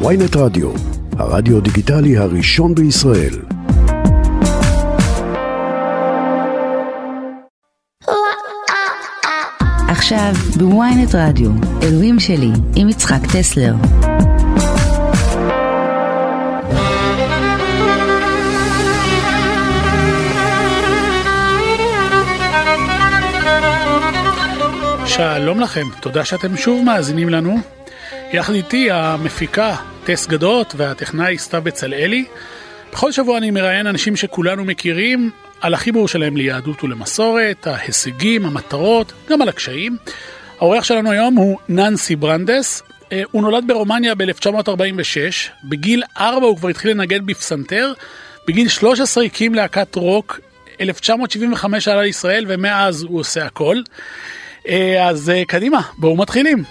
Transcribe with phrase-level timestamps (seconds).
[0.00, 0.72] ויינט רדיו,
[1.18, 3.34] הרדיו דיגיטלי הראשון בישראל.
[9.88, 11.50] עכשיו בוויינט רדיו,
[11.82, 13.74] אלוהים שלי, עם יצחק טסלר.
[25.06, 27.56] שלום לכם, תודה שאתם שוב מאזינים לנו.
[28.32, 29.76] יחד איתי המפיקה
[30.12, 32.24] טס גדות והטכנאי סתיו בצלאלי.
[32.92, 39.42] בכל שבוע אני מראיין אנשים שכולנו מכירים על החיבור שלהם ליהדות ולמסורת, ההישגים, המטרות, גם
[39.42, 39.96] על הקשיים.
[40.58, 42.82] האורח שלנו היום הוא ננסי ברנדס.
[43.12, 47.92] אה, הוא נולד ברומניה ב-1946, בגיל 4 הוא כבר התחיל לנגן בפסנתר,
[48.48, 50.40] בגיל 13 הקים להקת רוק,
[50.80, 53.76] 1975 עלה לישראל ומאז הוא עושה הכל.
[54.68, 56.64] אה, אז אה, קדימה, בואו מתחילים.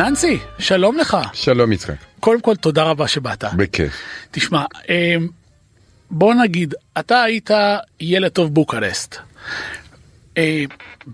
[0.00, 1.16] ננסי, שלום לך.
[1.32, 1.94] שלום יצחק.
[2.20, 3.44] קודם כל, תודה רבה שבאת.
[3.56, 3.92] בכיף.
[4.30, 5.16] תשמע, אה,
[6.10, 7.50] בוא נגיד, אתה היית
[8.00, 9.16] ילד טוב בוקרסט.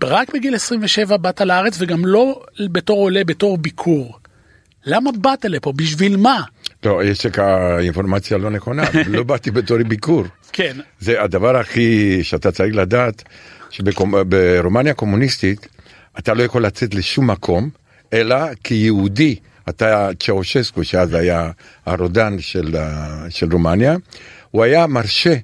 [0.03, 4.19] רק בגיל 27 באת לארץ וגם לא בתור עולה, בתור ביקור.
[4.85, 5.73] למה באת לפה?
[5.75, 6.41] בשביל מה?
[6.83, 7.39] לא, יש לך
[7.79, 10.23] אינפורמציה לא נכונה, לא באתי בתור ביקור.
[10.53, 10.77] כן.
[10.99, 13.23] זה הדבר הכי שאתה צריך לדעת,
[13.69, 15.67] שברומניה הקומוניסטית
[16.19, 17.69] אתה לא יכול לצאת לשום מקום,
[18.13, 19.35] אלא כיהודי,
[19.69, 21.51] אתה צ'אושסקו, שאז היה
[21.85, 22.75] הרודן של,
[23.29, 23.95] של רומניה,
[24.51, 25.35] הוא היה מרשה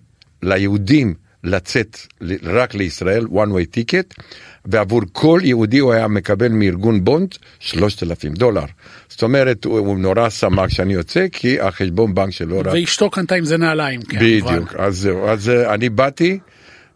[0.44, 1.97] ליהודים לצאת
[2.44, 4.23] רק לישראל, one way ticket,
[4.66, 8.66] ועבור כל יהודי הוא היה מקבל מארגון בונד 3,000 דולר.
[9.09, 12.67] זאת אומרת, הוא, נורא שמח שאני יוצא, כי החשבון בנק שלו רק...
[12.73, 14.02] ואשתו קנתה עם זה נעליים.
[14.02, 16.39] כן, בדיוק, אז זהו, אז אני באתי,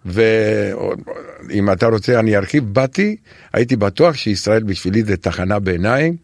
[0.08, 3.16] ואם אתה רוצה אני ארחיב, באתי,
[3.53, 6.16] הייתי בטוח שישראל בשבילי זה תחנה בעיניים,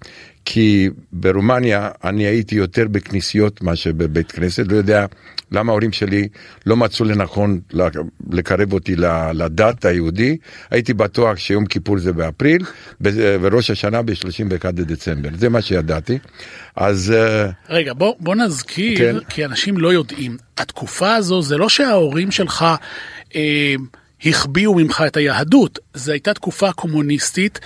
[0.46, 5.06] כי ברומניה אני הייתי יותר בכנסיות מאשר בבית כנסת, לא יודע
[5.52, 6.28] למה ההורים שלי
[6.66, 7.60] לא מצאו לנכון
[8.32, 8.96] לקרב אותי
[9.34, 10.38] לדת היהודי.
[10.72, 12.64] הייתי בטוח שיום כיפור זה באפריל,
[13.02, 16.18] וראש השנה ב-31 לדצמבר, זה מה שידעתי.
[16.76, 17.14] אז...
[17.18, 19.16] אה, רגע, בוא, בוא נזכיר, כן.
[19.30, 22.66] כי אנשים לא יודעים, התקופה הזו זה לא שההורים שלך...
[23.36, 23.76] אה,
[24.26, 27.60] החביאו ממך את היהדות, זו הייתה תקופה קומוניסטית.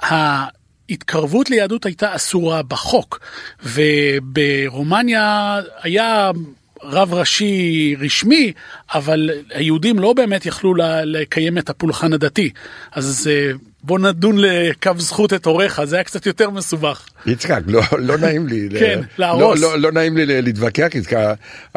[0.00, 3.20] ההתקרבות ליהדות הייתה אסורה בחוק,
[3.62, 6.30] וברומניה היה
[6.82, 8.52] רב ראשי רשמי,
[8.94, 10.74] אבל היהודים לא באמת יכלו
[11.04, 12.50] לקיים את הפולחן הדתי.
[12.92, 13.52] אז אה,
[13.86, 17.08] בוא נדון לקו זכות את הוריך, זה היה קצת יותר מסובך.
[17.26, 18.68] יצחק, לא, לא נעים לי.
[18.78, 19.60] כן, להרוס.
[19.60, 21.16] לא, לא, לא נעים לי להתווכח איתך,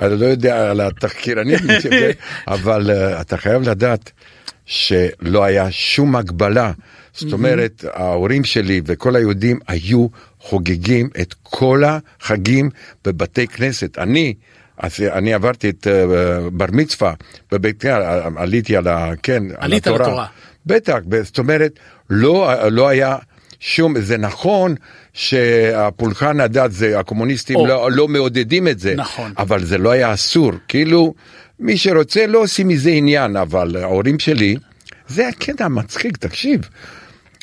[0.01, 2.11] אני לא יודע על התחקירנים, כן,
[2.47, 4.11] אבל uh, אתה חייב לדעת
[4.65, 6.71] שלא היה שום הגבלה.
[7.13, 10.07] זאת אומרת, ההורים שלי וכל היהודים היו
[10.39, 12.69] חוגגים את כל החגים
[13.05, 13.97] בבתי כנסת.
[13.97, 14.33] אני,
[14.77, 17.13] אז אני עברתי את uh, בר מצווה
[17.51, 17.85] בבית
[18.35, 19.11] עליתי על ה...
[19.23, 20.25] כן, על התורה.
[20.67, 21.79] בטח, זאת אומרת,
[22.09, 23.17] לא, לא היה
[23.59, 24.75] שום, זה נכון
[25.13, 29.33] שהפולחן הדת, זה, הקומוניסטים לא, לא מעודדים את זה, נכון.
[29.37, 31.13] אבל זה לא היה אסור, כאילו,
[31.59, 34.55] מי שרוצה לא עושים מזה עניין, אבל ההורים שלי,
[35.07, 36.69] זה הקטע מצחיק, תקשיב.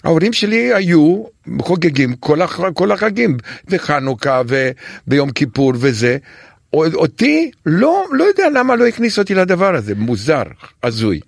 [0.04, 1.24] ההורים שלי היו
[1.60, 3.36] חוגגים כל, הח, כל החגים,
[3.68, 4.42] וחנוכה
[5.06, 6.18] וביום כיפור וזה.
[6.74, 10.42] אותי, לא, לא יודע למה לא הכניס אותי לדבר הזה, מוזר,
[10.82, 11.20] הזוי.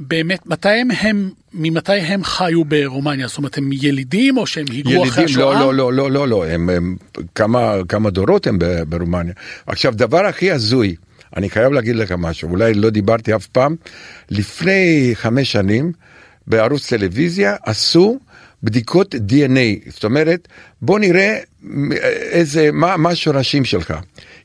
[0.00, 3.26] אמ, באמת, מתי הם, הם, ממתי הם חיו ברומניה?
[3.26, 5.60] זאת אומרת, הם ילידים או שהם היגרו אחרי השואה?
[5.60, 6.96] לא, לא, לא, לא, לא, הם, הם
[7.34, 8.58] כמה, כמה דורות הם
[8.88, 9.34] ברומניה.
[9.66, 10.96] עכשיו, דבר הכי הזוי,
[11.36, 13.76] אני חייב להגיד לך משהו, אולי לא דיברתי אף פעם,
[14.30, 15.92] לפני חמש שנים,
[16.46, 18.18] בערוץ טלוויזיה עשו
[18.62, 20.48] בדיקות DNA, זאת אומרת,
[20.82, 21.38] בוא נראה
[22.30, 23.94] איזה, מה, מה השורשים שלך.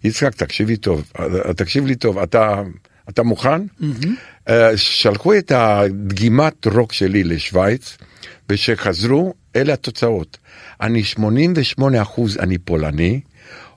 [0.03, 1.11] יצחק, תקשיבי טוב,
[1.55, 2.61] תקשיב לי טוב, אתה,
[3.11, 3.61] אתה מוכן?
[3.81, 4.51] Mm-hmm.
[4.75, 7.97] שלחו את הדגימת רוק שלי לשוויץ,
[8.49, 10.37] ושחזרו, אלה התוצאות.
[10.81, 13.19] אני 88 אחוז אני פולני,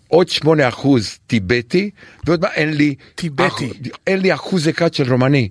[0.08, 1.90] עוד 8 אחוז טיבטי,
[2.26, 2.94] ועוד מה, אין לי...
[3.14, 3.46] טיבטי.
[3.46, 3.62] אח,
[4.06, 5.48] אין לי אחוז אחד של רומני.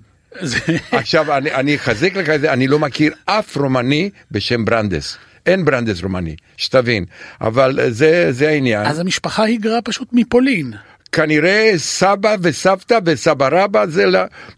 [0.92, 5.16] עכשיו, אני, אני אחזק לך את זה, אני לא מכיר אף רומני בשם ברנדס.
[5.46, 7.04] אין ברנדס רומני, שתבין.
[7.40, 8.86] אבל זה, זה העניין.
[8.86, 10.72] אז המשפחה היגרה פשוט מפולין.
[11.14, 14.04] כנראה סבא וסבתא וסבא רבא זה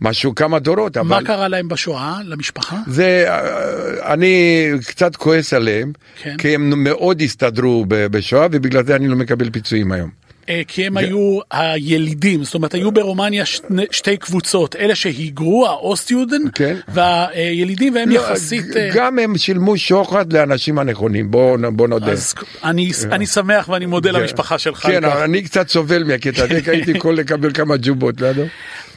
[0.01, 0.97] משהו כמה דורות.
[0.97, 1.27] מה אבל...
[1.27, 2.77] קרה להם בשואה, למשפחה?
[2.87, 5.93] זה, אה, אני קצת כועס עליהם,
[6.23, 6.37] כן.
[6.39, 10.26] כי הם מאוד הסתדרו בשואה ובגלל זה אני לא מקבל פיצויים היום.
[10.49, 13.45] אה, כי הם היו הילידים, זאת אומרת היו ברומניה
[13.91, 16.77] שתי קבוצות, אלה שהיגרו, ה Ostjuden, כן.
[16.89, 18.77] והילידים, והם לא, יחסית...
[18.77, 22.13] אה, גם הם שילמו שוחד לאנשים הנכונים, בוא, בוא נודה.
[22.13, 22.35] אז
[22.65, 24.87] אני, אני שמח ואני מודה למשפחה שלך.
[24.87, 25.05] כן.
[25.05, 28.43] אני קצת סובל מהקטע הזה, הייתי יכול לקבל כמה ג'ובות לידו.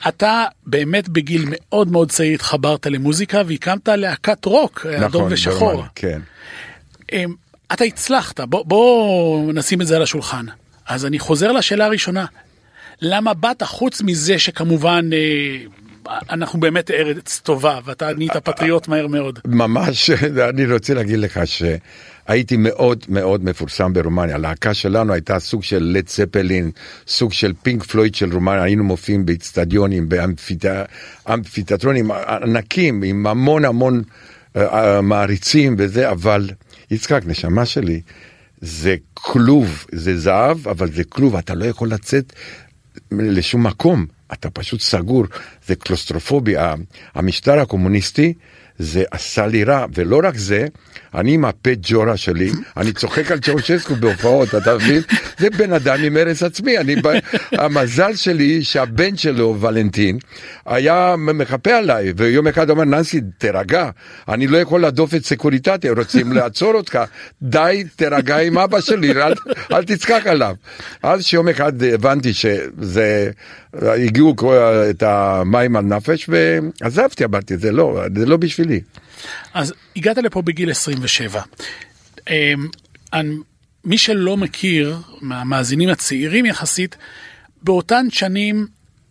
[0.07, 5.83] אתה באמת בגיל מאוד מאוד צעיר התחברת למוזיקה והקמת להקת רוק, אדום נכון, ושחור.
[5.95, 6.19] כן.
[7.11, 7.33] אמ,
[7.73, 10.45] אתה הצלחת, בוא נשים את זה על השולחן.
[10.89, 12.25] אז אני חוזר לשאלה הראשונה,
[13.01, 15.57] למה באת חוץ מזה שכמובן אה,
[16.29, 19.39] אנחנו באמת ארץ טובה ואתה נהיית פטריוט מהר מאוד.
[19.45, 20.09] ממש,
[20.49, 24.35] אני רוצה להגיד לך שהייתי מאוד מאוד מפורסם ברומניה.
[24.35, 26.71] הלהקה שלנו הייתה סוג של לד צפלין,
[27.07, 30.09] סוג של פינק פלויד של רומניה, היינו מופיעים באיצטדיונים,
[31.25, 36.49] באמפיתיאטרונים ענקים, עם המון המון uh, uh, מעריצים וזה, אבל
[36.91, 38.01] יצחק, נשמה שלי,
[38.61, 42.33] זה כלוב, זה זהב, אבל זה כלוב, אתה לא יכול לצאת
[43.11, 45.25] לשום מקום, אתה פשוט סגור,
[45.67, 46.75] זה קלוסטרופוביה.
[47.15, 48.33] המשטר הקומוניסטי
[48.79, 50.67] זה עשה לי רע, ולא רק זה,
[51.15, 55.01] אני עם הפה ג'ורה שלי, אני צוחק על צ'אושסקו בהופעות, אתה מבין?
[55.39, 56.95] זה בן אדם עם ארץ עצמי, אני,
[57.51, 60.17] המזל שלי שהבן שלו, ולנטין,
[60.65, 63.89] היה מחפה עליי, ויום אחד אמר, ננסי, תירגע,
[64.27, 66.99] אני לא יכול להדוף את סקוריטטי, רוצים לעצור אותך,
[67.41, 69.33] די, תירגע עם אבא שלי, אל,
[69.71, 70.55] אל תצחק עליו.
[71.03, 73.31] אז שיום אחד הבנתי שזה,
[73.73, 74.35] הגיעו
[74.89, 78.79] את המים על נפש, ועזבתי, אמרתי, זה לא, זה לא בשבילי.
[79.53, 81.41] אז הגעת לפה בגיל 27.
[82.29, 82.33] אמ,
[83.13, 83.35] אני-
[83.85, 86.97] מי שלא מכיר, מהמאזינים הצעירים יחסית,
[87.63, 88.67] באותן שנים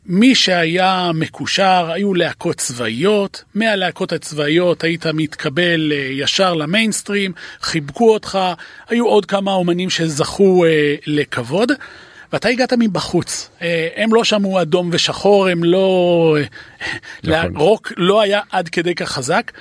[0.06, 8.38] מי שהיה מקושר היו להקות צבאיות, מהלהקות הצבאיות היית מתקבל אה, ישר למיינסטרים, חיבקו אותך,
[8.88, 11.72] היו עוד כמה אומנים שזכו אה, לכבוד.
[12.32, 16.36] ואתה הגעת מבחוץ, אה, הם לא שמעו אדום ושחור, הם לא...
[16.40, 16.44] אה,
[17.24, 17.56] נכון.
[17.56, 19.52] רוק לא היה עד כדי כך חזק.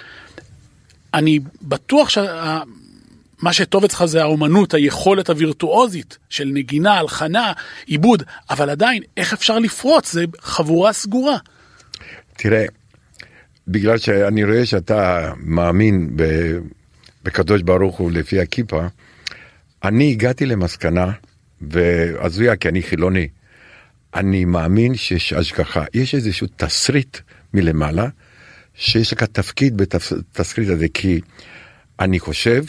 [1.18, 7.54] אני בטוח שמה שטוב אצלך זה האומנות, היכולת הווירטואוזית של נגינה, הלחנה,
[7.86, 10.12] עיבוד, אבל עדיין, איך אפשר לפרוץ?
[10.12, 11.38] זה חבורה סגורה.
[12.38, 12.66] תראה,
[13.68, 16.10] בגלל שאני רואה שאתה מאמין
[17.24, 18.86] בקדוש ברוך הוא לפי הכיפה,
[19.84, 21.12] אני הגעתי למסקנה,
[21.62, 23.28] והזויה כי אני חילוני,
[24.16, 27.18] אני מאמין שיש השגחה, יש איזשהו תסריט
[27.54, 28.08] מלמעלה,
[28.78, 31.22] שיש לך תפקיד בתסריט הזה, כי
[32.00, 32.64] אני חושב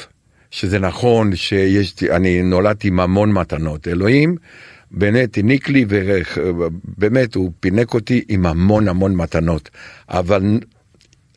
[0.50, 4.36] שזה נכון שיש, אני נולדתי עם המון מתנות, אלוהים
[4.90, 9.70] באמת העניק לי ובאמת הוא פינק אותי עם המון המון מתנות,
[10.08, 10.42] אבל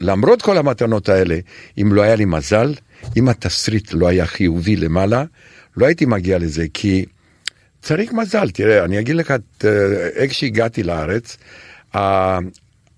[0.01, 1.37] למרות כל המתנות האלה,
[1.81, 2.73] אם לא היה לי מזל,
[3.17, 5.23] אם התסריט לא היה חיובי למעלה,
[5.77, 7.05] לא הייתי מגיע לזה, כי
[7.81, 8.49] צריך מזל.
[8.49, 9.37] תראה, אני אגיד לך, אה,
[10.15, 11.37] איך שהגעתי לארץ,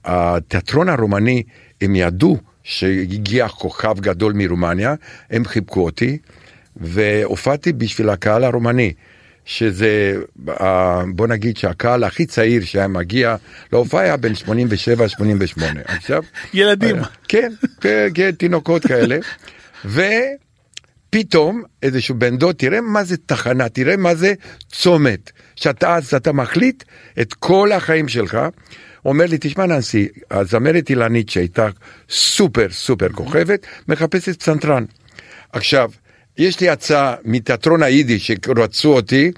[0.05, 1.43] התיאטרון הרומני,
[1.83, 4.95] הם ידעו שהגיע כוכב גדול מרומניה,
[5.31, 6.17] הם חיבקו אותי,
[6.75, 8.93] והופעתי בשביל הקהל הרומני.
[9.45, 10.15] שזה,
[10.49, 13.35] אה, בוא נגיד שהקהל הכי צעיר שהיה מגיע
[13.73, 14.47] להופעה היה בין 87-88.
[15.85, 16.23] עכשיו...
[16.53, 16.95] ילדים.
[17.27, 19.17] כן, כן, כן, תינוקות כאלה.
[19.85, 24.33] ופתאום איזשהו בן דוד, תראה מה זה תחנה, תראה מה זה
[24.71, 25.31] צומת.
[25.55, 26.83] שאתה אז אתה מחליט
[27.21, 28.37] את כל החיים שלך.
[29.05, 31.67] אומר לי, תשמע ננסי, הזמרת אילנית שהייתה
[32.09, 34.85] סופר סופר כוכבת, מחפשת פסנתרן.
[35.53, 35.91] עכשיו,
[36.37, 39.31] יש לי הצעה מתיאטרון היידיש שרצו אותי,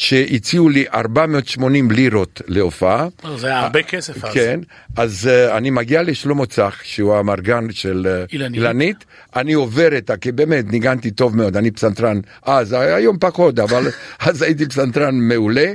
[0.00, 3.08] שהציעו לי 480 לירות להופעה.
[3.36, 4.34] זה היה הרבה כסף אז.
[4.34, 4.60] כן,
[4.96, 8.58] אז uh, אני מגיע לשלמה צח, שהוא המרגן של uh, אילנית.
[8.58, 9.04] אילנית,
[9.36, 10.16] אני עובר את ה...
[10.16, 13.88] כי באמת ניגנתי טוב מאוד, אני פסנתרן אז, היום פחות, אבל
[14.28, 15.72] אז הייתי פסנתרן מעולה,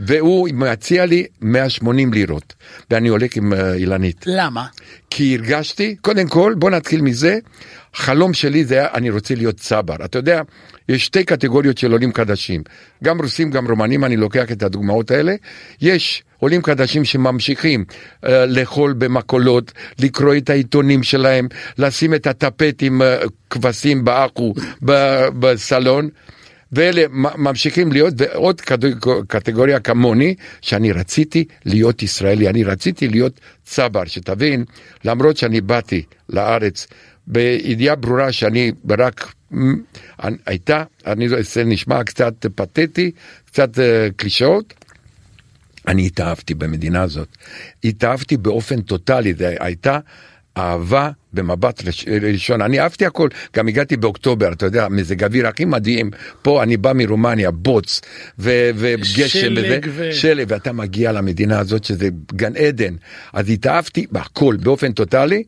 [0.00, 2.54] והוא מציע לי 180 לירות,
[2.90, 4.24] ואני הולך עם uh, אילנית.
[4.26, 4.66] למה?
[5.10, 7.38] כי הרגשתי, קודם כל, בוא נתחיל מזה,
[7.94, 9.96] חלום שלי זה היה, אני רוצה להיות צבר.
[10.04, 10.42] אתה יודע,
[10.88, 12.62] יש שתי קטגוריות של עולים חדשים,
[13.04, 15.34] גם רוסים, גם רומנים, אני לוקח את הדוגמאות האלה.
[15.80, 23.02] יש עולים חדשים שממשיכים uh, לאכול במקולות, לקרוא את העיתונים שלהם, לשים את הטפט עם
[23.02, 24.54] uh, כבשים באחו
[25.38, 26.08] בסלון.
[26.72, 27.02] ואלה
[27.38, 34.64] ממשיכים להיות, ועוד קטג- קטגוריה כמוני, שאני רציתי להיות ישראלי, אני רציתי להיות צבר, שתבין,
[35.04, 36.86] למרות שאני באתי לארץ
[37.26, 39.32] בידיעה ברורה שאני רק,
[40.46, 43.10] הייתה, אני, זה נשמע קצת פתטי,
[43.46, 44.74] קצת אה, קלישאות,
[45.88, 47.28] אני התאהבתי במדינה הזאת.
[47.84, 49.98] התאהבתי באופן טוטאלי, זה הייתה
[50.56, 52.62] אהבה במבט ראש- ראשון.
[52.62, 56.10] אני אהבתי הכל, גם הגעתי באוקטובר, אתה יודע, מזג האוויר הכי מדהים.
[56.42, 58.00] פה אני בא מרומניה, בוץ,
[58.38, 62.94] ו- וגשם, וזה, ו- שלג, ואתה מגיע למדינה הזאת שזה גן עדן.
[63.32, 65.42] אז התאהבתי בהכל, באופן טוטאלי,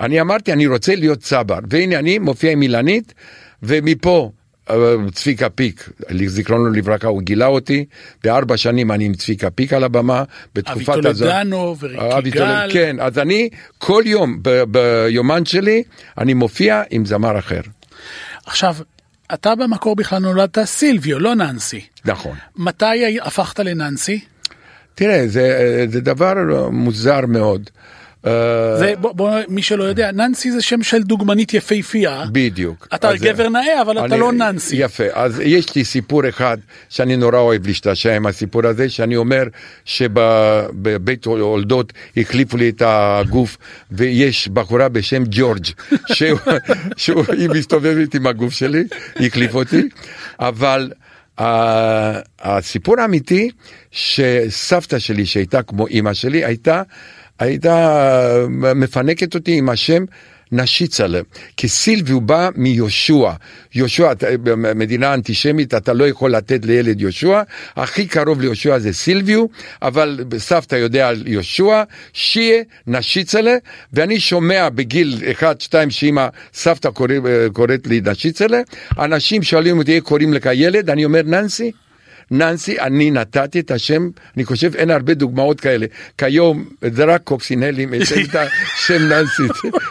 [0.00, 1.58] ואני אמרתי, אני רוצה להיות צבר.
[1.70, 3.14] והנה אני מופיע עם אילנית,
[3.62, 4.30] ומפה...
[4.70, 4.76] אה,
[5.12, 5.88] צביקה פיק,
[6.26, 7.84] זיכרונו לברכה, הוא גילה אותי,
[8.24, 11.28] בארבע שנים אני עם צביקה פיק על הבמה, בתקופת אבי הזאת.
[11.28, 12.68] טולדנו וריקי אבי גל.
[12.72, 15.82] כן, אז אני כל יום ביומן שלי,
[16.18, 17.60] אני מופיע עם זמר אחר.
[18.46, 18.76] עכשיו,
[19.34, 21.80] אתה במקור בכלל נולדת סילביו, לא ננסי.
[22.04, 22.36] נכון.
[22.56, 24.20] מתי הפכת לננסי?
[24.94, 26.34] תראה, זה, זה דבר
[26.70, 27.70] מוזר מאוד.
[28.26, 32.24] אה, זה, בוא, בוא, מי שלא יודע, ננסי זה שם של דוגמנית יפהפייה.
[32.32, 32.88] בדיוק.
[32.94, 34.76] אתה אז, גבר נאה, אבל אתה אני- לא ננסי.
[34.76, 36.58] יפה, אז יש לי סיפור אחד
[36.88, 39.44] שאני נורא אוהב להשתעשע עם הסיפור הזה, שאני אומר
[39.84, 43.56] שבבית הולדות החליפו לי את הגוף,
[43.90, 45.64] ויש בחורה בשם ג'ורג',
[46.14, 46.38] שהוא-
[46.96, 48.84] שהוא- היא מסתובבת עם הגוף שלי,
[49.16, 49.82] החליפה אותי,
[50.40, 50.90] אבל...
[51.38, 53.50] ה- הסיפור האמיתי
[53.90, 56.82] שסבתא שלי שהייתה כמו אימא שלי הייתה
[57.40, 60.04] הייתה מפנקת אותי עם השם
[60.52, 61.20] נשיצלה,
[61.56, 63.30] כי סילביו בא מיהושע.
[63.74, 67.42] יהושע, במדינה אנטישמית אתה לא יכול לתת לילד יהושע,
[67.76, 69.46] הכי קרוב ליהושע זה סילביו,
[69.82, 71.82] אבל סבתא יודע על יהושע,
[72.12, 73.56] שיה נשיצלה,
[73.92, 75.44] ואני שומע בגיל 1-2
[75.90, 77.14] שאמא סבתא קורא,
[77.52, 78.60] קוראת לי נשיצלה,
[78.98, 81.72] אנשים שואלים אותי איך קוראים לך ילד, אני אומר ננסי.
[82.30, 85.86] ננסי, אני נתתי את השם, אני חושב אין הרבה דוגמאות כאלה.
[86.18, 89.42] כיום זה רק קוקסינלים, יש את השם ננסי,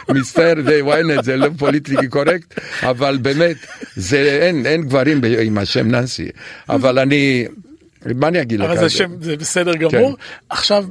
[0.08, 3.56] מצטער, זה ynet, זה לא פוליטיקלי קורקט, אבל באמת,
[3.96, 6.28] זה, אין, אין גברים עם השם ננסי.
[6.68, 7.46] אבל אני,
[8.06, 8.70] מה אני אגיד לך?
[8.70, 10.16] אבל זה שם, זה בסדר גמור.
[10.16, 10.22] כן.
[10.48, 10.84] עכשיו,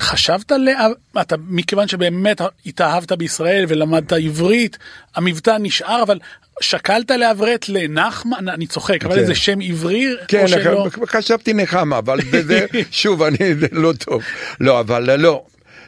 [0.00, 0.86] חשבת, לה...
[1.20, 4.78] אתה, מכיוון שבאמת התאהבת בישראל ולמדת עברית,
[5.16, 6.18] המבטא נשאר, אבל
[6.60, 9.20] שקלת לעברת לנחמן, אני צוחק, אבל כן.
[9.20, 10.88] איזה שם עברי, כן, שלא?
[11.06, 14.22] חשבתי נחמה, אבל זה, שוב, אני, זה לא טוב.
[14.60, 15.44] לא, אבל לא.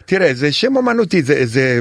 [0.07, 1.81] תראה, זה שם אומנותי, זה, זה,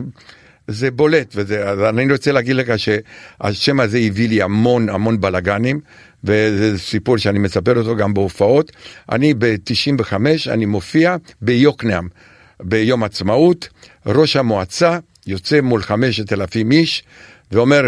[0.67, 5.79] זה בולט, וזה, אז אני רוצה להגיד לך שהשם הזה הביא לי המון המון בלאגנים,
[6.23, 8.71] וזה סיפור שאני מספר אותו גם בהופעות.
[9.11, 10.13] אני ב-95,
[10.47, 12.07] אני מופיע ביוקנעם,
[12.59, 13.69] ביום עצמאות,
[14.05, 17.03] ראש המועצה יוצא מול 5,000 איש,
[17.51, 17.87] ואומר,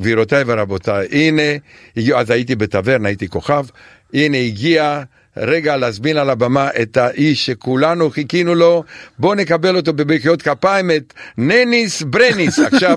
[0.00, 1.42] גבירותיי ורבותיי, הנה,
[2.16, 3.64] אז הייתי בטברנה, הייתי כוכב,
[4.14, 5.02] הנה הגיע
[5.40, 8.84] רגע להזמין על הבמה את האיש שכולנו חיכינו לו,
[9.18, 12.58] בואו נקבל אותו במחיאות כפיים, את נניס ברניס.
[12.58, 12.96] עכשיו,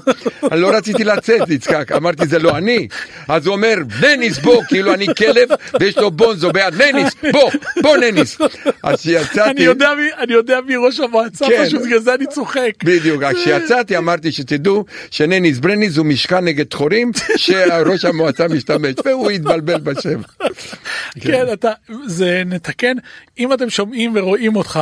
[0.51, 2.88] אני לא רציתי לצאת, יצחק, אמרתי זה לא אני.
[3.27, 7.97] אז הוא אומר, נניס בוא, כאילו אני כלב, ויש לו בונזו ביד, נניס, בוא, בוא
[7.97, 8.38] נניס.
[8.83, 9.50] אז כשיצאתי...
[9.50, 11.65] אני יודע מי- אני יודע מי ראש המועצה, כן.
[11.65, 12.71] פשוט בגלל זה אני צוחק.
[12.83, 19.29] בדיוק, אז כשיצאתי אמרתי שתדעו שנניס ברניס הוא משכן נגד שחורים שראש המועצה משתמש, והוא
[19.31, 20.21] התבלבל בשם.
[21.21, 21.71] כן, אתה,
[22.05, 22.97] זה נתקן,
[23.39, 24.79] אם אתם שומעים ורואים אותך,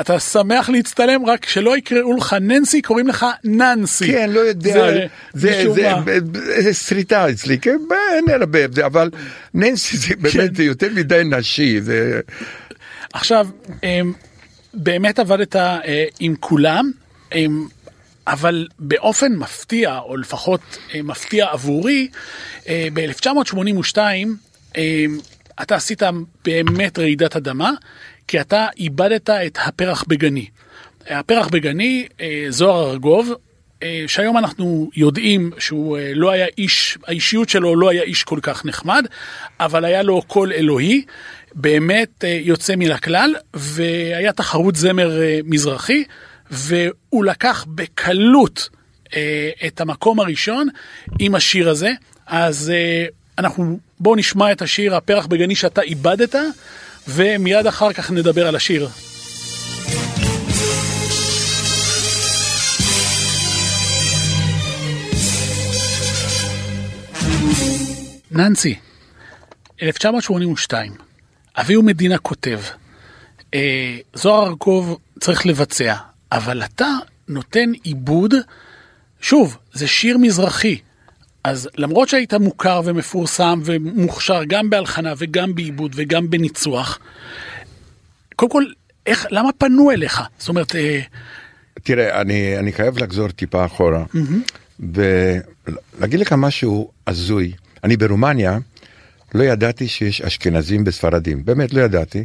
[0.00, 4.06] אתה שמח להצטלם, רק שלא יקראו לך ננסי, קוראים לך ננסי.
[4.06, 6.02] כן, לא יודע, זה, זה, משום זה, מה.
[6.34, 7.78] זה, זה סריטה אצלי, כן,
[8.16, 9.10] אין הרבה הבדל, אבל
[9.54, 10.22] ננסי זה כן.
[10.22, 12.20] באמת יותר מדי נשי, זה...
[13.12, 13.48] עכשיו,
[13.82, 14.12] אמ,
[14.74, 16.90] באמת עבדת אה, עם כולם,
[17.34, 17.66] אמ,
[18.26, 20.60] אבל באופן מפתיע, או לפחות
[20.94, 22.08] אה, מפתיע עבורי,
[22.68, 23.98] אה, ב-1982
[24.76, 25.18] אמ,
[25.62, 26.02] אתה עשית
[26.44, 27.72] באמת רעידת אדמה,
[28.28, 30.46] כי אתה איבדת את הפרח בגני.
[31.10, 33.32] הפרח בגני, אה, זוהר ארגוב,
[33.82, 38.38] אה, שהיום אנחנו יודעים שהוא אה, לא היה איש, האישיות שלו לא היה איש כל
[38.42, 39.06] כך נחמד,
[39.60, 41.04] אבל היה לו קול אלוהי,
[41.54, 46.04] באמת יוצא מן הכלל, והיה תחרות זמר מזרחי,
[46.50, 48.68] והוא לקח בקלות
[49.66, 50.68] את המקום הראשון
[51.18, 51.90] עם השיר הזה.
[52.26, 52.72] אז
[53.38, 56.34] אנחנו, בואו נשמע את השיר הפרח בגני שאתה איבדת,
[57.08, 58.88] ומיד אחר כך נדבר על השיר.
[68.30, 68.74] ננסי,
[69.82, 70.92] 1982,
[71.56, 72.60] אביהו מדינה כותב,
[73.54, 75.94] אה, זוהר ארגוב צריך לבצע,
[76.32, 76.88] אבל אתה
[77.28, 78.34] נותן עיבוד,
[79.20, 80.78] שוב, זה שיר מזרחי,
[81.46, 86.98] אז למרות שהיית מוכר ומפורסם ומוכשר גם בהלחנה וגם בעיבוד וגם בניצוח,
[88.36, 88.64] קודם כל,
[89.06, 90.22] איך, למה פנו אליך?
[90.38, 91.00] זאת אומרת, אה,
[91.82, 94.04] תראה, אני, אני חייב לחזור טיפה אחורה,
[94.80, 97.52] ולהגיד לך משהו הזוי.
[97.84, 98.58] אני ברומניה,
[99.34, 102.24] לא ידעתי שיש אשכנזים בספרדים, באמת לא ידעתי.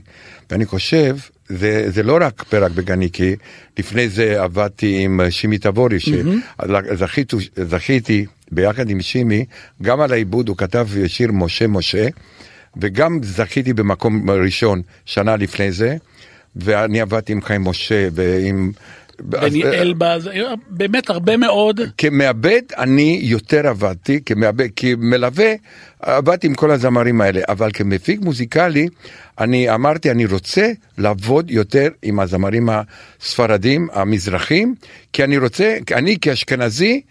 [0.49, 1.17] ואני חושב,
[1.49, 3.35] זה, זה לא רק פרק בגני, כי
[3.79, 5.97] לפני זה עבדתי עם שימי תבורי,
[7.59, 9.45] שזכיתי ביחד עם שימי,
[9.81, 12.07] גם על העיבוד הוא כתב שיר משה משה,
[12.77, 15.97] וגם זכיתי במקום ראשון שנה לפני זה,
[16.55, 18.71] ואני עבדתי עם חיים משה ועם...
[19.23, 20.29] בני אז- אלבז,
[20.69, 21.79] באמת הרבה מאוד.
[21.97, 25.53] כמעבד אני יותר עבדתי, כמעבד, כמלווה
[25.99, 28.87] עבדתי עם כל הזמרים האלה, אבל כמפיק מוזיקלי
[29.39, 32.69] אני אמרתי אני רוצה לעבוד יותר עם הזמרים
[33.21, 34.75] הספרדים, המזרחים,
[35.13, 37.01] כי אני רוצה, אני כאשכנזי,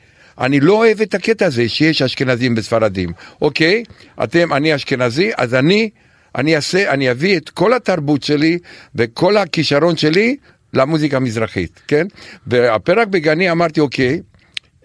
[0.40, 3.12] אני לא אוהב את הקטע הזה שיש אשכנזים בספרדים.
[3.42, 3.84] אוקיי,
[4.24, 5.90] אתם, אני אשכנזי, אז אני,
[6.34, 8.58] אני אעשה, אני אביא את כל התרבות שלי
[8.94, 10.36] וכל הכישרון שלי
[10.74, 12.06] למוזיקה המזרחית, כן?
[12.46, 14.20] והפרק בגני אמרתי, אוקיי,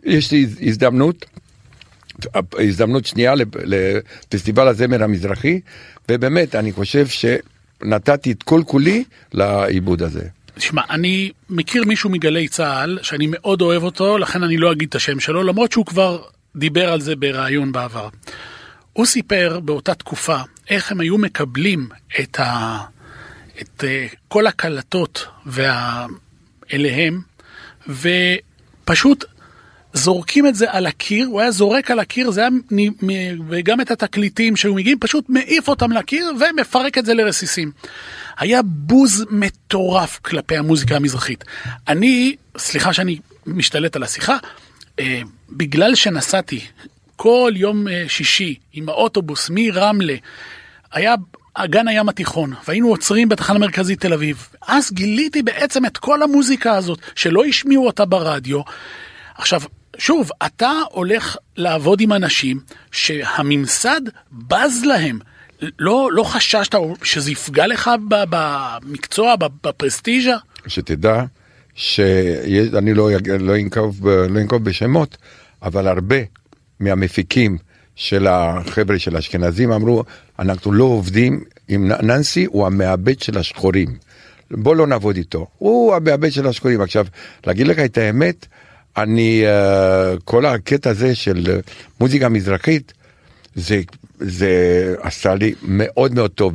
[0.04, 1.26] יש לי הזדמנות,
[2.60, 5.60] הזדמנות שנייה לפסטיבל הזמר המזרחי,
[6.10, 10.28] ובאמת, אני חושב שנתתי את כל כולי לעיבוד הזה.
[10.56, 14.96] תשמע, אני מכיר מישהו מגלי צה"ל שאני מאוד אוהב אותו, לכן אני לא אגיד את
[14.96, 16.22] השם שלו, למרות שהוא כבר
[16.56, 18.10] דיבר על זה בריאיון בעבר.
[18.94, 20.38] הוא סיפר באותה תקופה
[20.70, 21.90] איך הם היו מקבלים
[22.20, 22.78] את, ה...
[23.62, 26.06] את uh, כל הקלטות וה...
[26.74, 27.22] אליהם,
[27.88, 29.26] ופשוט
[29.94, 32.50] זורקים את זה על הקיר, הוא היה זורק על הקיר, זה היה,
[33.50, 37.72] וגם את התקליטים שהיו מגיעים, פשוט מעיף אותם לקיר ומפרק את זה לרסיסים.
[38.38, 41.44] היה בוז מטורף כלפי המוזיקה המזרחית.
[41.88, 44.38] אני, סליחה שאני משתלט על השיחה,
[45.00, 46.60] אה, בגלל שנסעתי
[47.16, 50.16] כל יום אה, שישי עם האוטובוס מרמלה,
[50.92, 51.16] היה
[51.56, 54.48] אגן הים התיכון, והיינו עוצרים בתחנה מרכזית תל אביב.
[54.68, 58.62] אז גיליתי בעצם את כל המוזיקה הזאת, שלא השמיעו אותה ברדיו.
[59.38, 59.62] עכשיו,
[59.98, 62.60] שוב, אתה הולך לעבוד עם אנשים
[62.92, 65.20] שהממסד בז להם.
[65.80, 70.36] לא, לא חששת שזה יפגע לך במקצוע, בפרסטיז'ה?
[70.68, 71.24] שתדע
[71.76, 73.10] שאני לא,
[73.40, 75.18] לא, אנקוב, לא אנקוב בשמות,
[75.62, 76.18] אבל הרבה
[76.80, 77.58] מהמפיקים
[77.96, 80.04] של החבר'ה של האשכנזים אמרו,
[80.40, 83.98] אנחנו לא עובדים עם ננסי, הוא המעבד של השחורים.
[84.52, 86.82] בוא לא נעבוד איתו, הוא המעבד של השחורים.
[86.82, 87.06] עכשיו,
[87.48, 88.46] להגיד לך את האמת,
[88.98, 92.94] אני, uh, כל הקטע הזה של uh, מוזיקה מזרחית,
[93.56, 93.82] זה,
[94.20, 96.54] זה עשה לי מאוד מאוד טוב,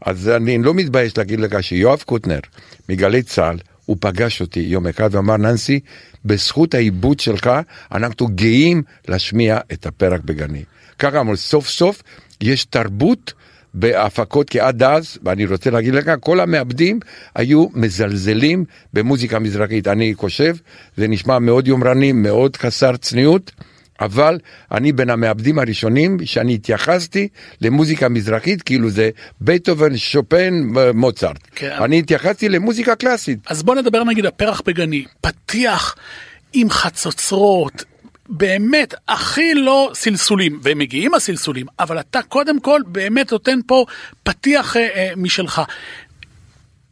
[0.00, 2.40] אז אני לא מתבייש להגיד לך שיואב קוטנר
[2.88, 5.80] מגלי צה"ל, הוא פגש אותי יום אחד ואמר, ננסי,
[6.24, 7.50] בזכות העיבוד שלך,
[7.92, 10.62] אנחנו גאים להשמיע את הפרק בגני.
[10.98, 12.02] ככה אמרו, סוף סוף
[12.40, 13.32] יש תרבות
[13.74, 17.00] בהפקות, כי עד אז, ואני רוצה להגיד לך, כל המעבדים
[17.34, 19.88] היו מזלזלים במוזיקה מזרחית.
[19.88, 20.56] אני חושב,
[20.96, 23.52] זה נשמע מאוד יומרני, מאוד חסר צניעות.
[24.00, 24.38] אבל
[24.72, 27.28] אני בין המעבדים הראשונים שאני התייחסתי
[27.60, 30.62] למוזיקה מזרחית, כאילו זה בטהובן, שופן,
[30.94, 31.38] מוצרט.
[31.54, 31.70] כן.
[31.84, 33.38] אני התייחסתי למוזיקה קלאסית.
[33.46, 35.96] אז בוא נדבר נגיד הפרח בגני, פתיח
[36.52, 37.84] עם חצוצרות,
[38.28, 43.84] באמת הכי לא סלסולים, והם מגיעים הסלסולים, אבל אתה קודם כל באמת נותן פה
[44.22, 45.62] פתיח אה, אה, משלך.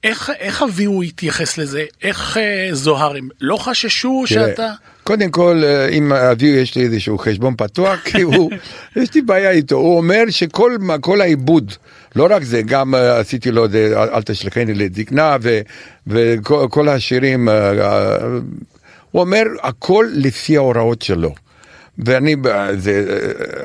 [0.04, 1.84] איך, איך אביהו התייחס לזה?
[2.02, 4.72] איך אה, זוהר הם לא חששו תראה, שאתה...
[5.04, 8.50] קודם כל, אה, עם אביו יש לי איזשהו חשבון פתוח, כי הוא,
[8.96, 11.72] יש לי בעיה איתו, הוא אומר שכל העיבוד,
[12.16, 15.36] לא רק זה, גם אה, עשיתי לו, את זה, אל תשלחני לזקנה,
[16.06, 18.18] וכל כל השירים, אה,
[19.14, 21.34] הוא אומר, הכל לפי ההוראות שלו.
[21.98, 22.36] ואני
[22.76, 23.04] זה,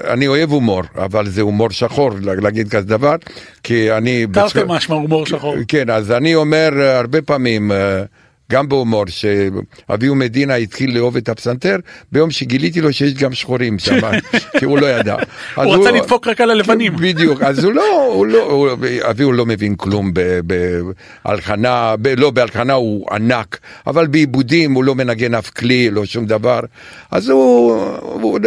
[0.05, 3.15] אה, אני אוהב הומור, אבל זה הומור שחור להגיד כזה דבר,
[3.63, 4.25] כי אני...
[4.33, 5.55] תרתי בצ- משמע הומור שחור.
[5.67, 8.03] כן, אז אני אומר אה, הרבה פעמים, אה,
[8.51, 11.75] גם בהומור, שאביהו מדינה התחיל לאהוב את הפסנתר,
[12.12, 13.99] ביום שגיליתי לו שיש גם שחורים שם,
[14.59, 15.15] כי הוא לא ידע.
[15.55, 16.97] הוא רצה לדפוק רק על הלבנים.
[16.97, 18.69] כן, בדיוק, אז הוא לא, הוא לא, הוא-
[19.09, 20.12] אביהו לא מבין כלום
[21.25, 23.57] בהלחנה, ב- לא בהלחנה הוא ענק,
[23.88, 26.59] אבל בעיבודים הוא לא מנגן אף כלי, לא שום דבר,
[27.12, 27.73] אז הוא...
[28.01, 28.39] הוא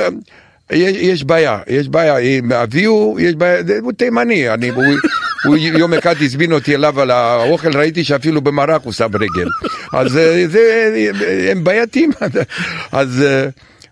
[0.70, 4.84] יש, יש בעיה, יש בעיה, עם אביהו, יש בעיה, הוא תימני, אני, הוא,
[5.44, 9.48] הוא יום אחד הזמין אותי אליו על האוכל, ראיתי שאפילו במרק הוא שם רגל,
[9.92, 10.90] אז אה, זה,
[11.50, 12.10] הם בעייתיים,
[12.92, 13.48] אז, אה,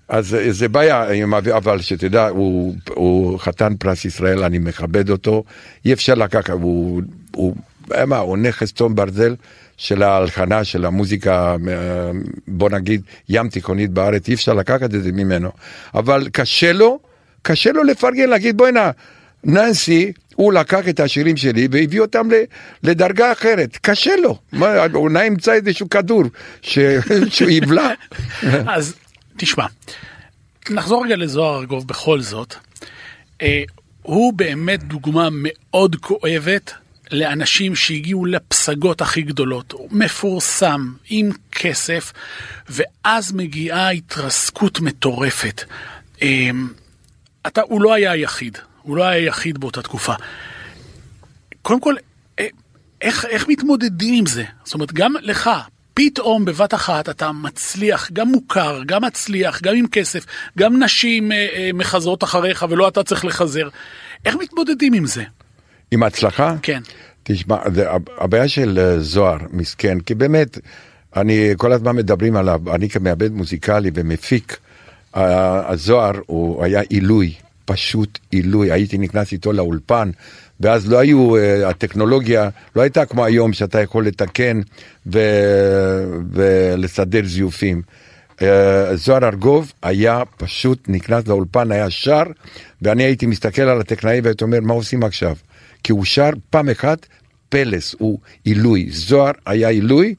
[0.09, 1.05] אז אה, זה בעיה,
[1.57, 5.45] אבל שתדע, הוא, הוא חתן פרס ישראל, אני מכבד אותו,
[5.85, 7.03] אי אפשר לקחת, הוא,
[7.35, 7.55] הוא,
[8.07, 9.35] מה, הוא נכס צאן ברזל
[9.77, 11.57] של ההלחנה, של המוזיקה,
[12.49, 15.51] בוא נגיד, ים תיכונית בארץ, אי אפשר לקחת את זה ממנו.
[15.95, 16.99] אבל קשה לו,
[17.43, 18.91] קשה לו לפרגן, להגיד בוא'נה,
[19.45, 22.29] ננסי, הוא לקח את השירים שלי והביא אותם
[22.83, 26.23] לדרגה אחרת, קשה לו, מה, אולי ימצא איזשהו כדור
[26.63, 26.79] ש...
[27.35, 27.91] שהוא יבלע.
[28.77, 28.95] אז
[29.37, 29.67] תשמע,
[30.71, 32.55] נחזור רגע לזוהר ארגוב בכל זאת.
[33.43, 33.63] אה,
[34.03, 36.73] הוא באמת דוגמה מאוד כואבת
[37.11, 39.75] לאנשים שהגיעו לפסגות הכי גדולות.
[39.91, 42.13] מפורסם, עם כסף,
[42.69, 45.65] ואז מגיעה התרסקות מטורפת.
[46.23, 46.69] אמ,
[47.47, 48.59] אתה, הוא לא היה היחיד,
[48.91, 50.13] הוא לא היה היחיד באותה תקופה.
[51.63, 51.95] קודם כל,
[52.39, 52.47] אה,
[53.03, 54.45] איך, איך מתמודדים עם זה?
[54.65, 55.51] זאת אומרת, גם לך,
[55.95, 60.27] פתאום בבת אחת אתה מצליח, גם מוכר, גם מצליח, גם עם כסף,
[60.59, 63.69] גם נשים אה, אה, מחזרות אחריך ולא אתה צריך לחזר.
[64.25, 65.25] איך מתמודדים עם זה?
[65.91, 66.55] עם ההצלחה?
[66.63, 66.81] כן.
[67.23, 67.57] תשמע,
[68.19, 70.59] הבעיה של אה, זוהר, מסכן, כי באמת,
[71.17, 74.59] אני, כל הזמן מדברים עליו, אני כמעבד מוזיקלי ומפיק,
[75.15, 77.35] הזוהר הוא היה עילוי,
[77.71, 80.11] פשוט עילוי, הייתי נכנס איתו לאולפן,
[80.61, 84.61] ואז לא היו, אה, הטכנולוגיה לא הייתה כמו היום שאתה יכול לתקן
[85.13, 85.21] ו,
[86.33, 87.83] ולסדר זיופים.
[88.43, 92.23] אה, זוהר ארגוב היה פשוט נכנס לאולפן, היה שר,
[92.83, 95.37] ואני הייתי מסתכל על הטכנאי והייתי אומר, מה עושים עכשיו?
[95.83, 97.07] כי הוא שר פעם אחת
[97.49, 98.87] פלס, הוא עילוי.
[98.91, 100.15] זוהר היה עילוי,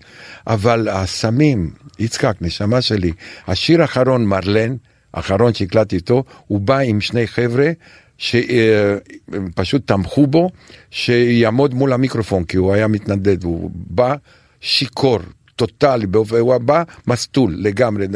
[0.48, 3.12] אבל הסמים, יצחק, נשמה שלי,
[3.48, 4.76] השיר האחרון, מרלן,
[5.14, 7.72] האחרון שהקלטתי איתו, הוא בא עם שני חבר'ה
[8.18, 10.50] שפשוט תמכו בו,
[10.92, 14.16] שיעמוד מול המיקרופון, כי הוא היה מתנדד, הוא בא
[14.62, 15.20] שיכור,
[15.56, 16.06] טוטאלי,
[16.40, 18.08] הוא בא מסטול לגמרי.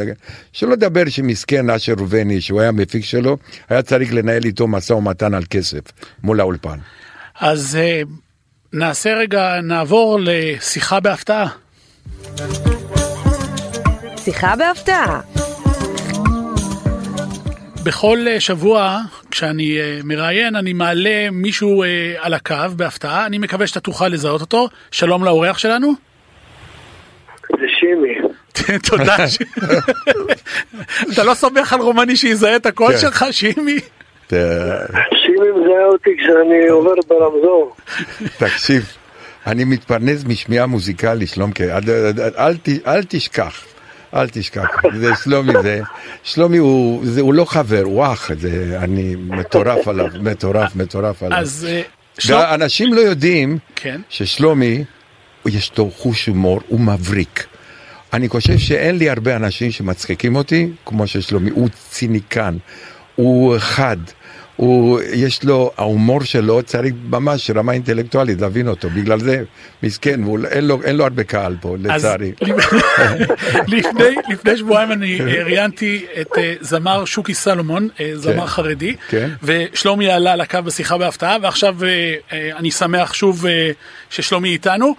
[0.52, 3.36] שלא לדבר שמסכן אשר ראובני, שהוא היה מפיק שלו,
[3.68, 5.80] היה צריך לנהל איתו משא ומתן על כסף
[6.22, 6.78] מול האולפן.
[7.40, 8.02] אז אה,
[8.72, 11.48] נעשה רגע, נעבור לשיחה בהפתעה.
[14.24, 15.20] שיחה בהפתעה.
[17.86, 21.86] בכל אה, שבוע כשאני uh, מראיין אני מעלה מישהו uh,
[22.18, 24.68] על הקו בהפתעה, אני מקווה שאתה תוכל לזהות אותו.
[24.90, 25.92] שלום לאורח שלנו.
[27.50, 28.14] זה שימי.
[28.90, 29.16] תודה.
[31.12, 32.98] אתה לא סומך על רומני שיזהה את הקול כן.
[32.98, 33.78] שלך, שימי?
[34.28, 37.76] שימי מזהה אותי כשאני עובר ברמזור.
[38.38, 38.84] תקשיב,
[39.46, 41.64] אני מתפרנס משמיעה מוזיקלית, שלומקה,
[42.86, 43.75] אל תשכח.
[44.16, 45.80] אל תשכח, זה שלומי זה,
[46.22, 51.38] שלומי הוא, זה, הוא לא חבר, הוא אח, זה, אני מטורף עליו, מטורף, מטורף עליו.
[51.38, 51.82] אז אה,
[52.18, 52.40] שלום.
[52.40, 54.00] ואנשים לא יודעים כן.
[54.08, 54.84] ששלומי,
[55.46, 57.46] יש לו חוש הומור, הוא מבריק.
[58.12, 62.56] אני חושב שאין לי הרבה אנשים שמצחיקים אותי כמו ששלומי, הוא ציניקן,
[63.14, 63.96] הוא חד,
[64.56, 69.42] הוא, יש לו, ההומור שלו צריך ממש רמה אינטלקטואלית להבין אותו, בגלל זה
[69.82, 72.32] מסכן, והוא, אין, לו, אין לו הרבה קהל פה, לצערי.
[73.74, 78.46] לפני, לפני שבועיים אני ראיינתי את אה, זמר שוקי סלומון, אה, זמר כן.
[78.46, 79.30] חרדי, כן.
[79.42, 83.44] ושלומי עלה על הקו בשיחה בהפתעה, ועכשיו אה, אני שמח שוב
[84.10, 84.94] ששלומי איתנו.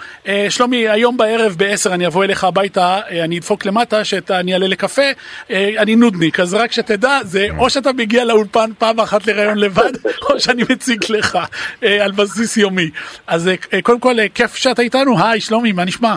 [0.49, 5.01] שלומי, היום בערב ב-10 אני אבוא אליך הביתה, אני אדפוק למטה, שאני אעלה לקפה,
[5.49, 9.91] אני נודניק, אז רק שתדע, זה או שאתה מגיע לאולפן פעם אחת לראיון לבד,
[10.29, 11.37] או שאני מציג לך
[11.83, 12.89] אה, על בסיס יומי.
[13.27, 16.15] אז אה, אה, קודם כל, כיף שאתה איתנו, היי שלומי, מה נשמע?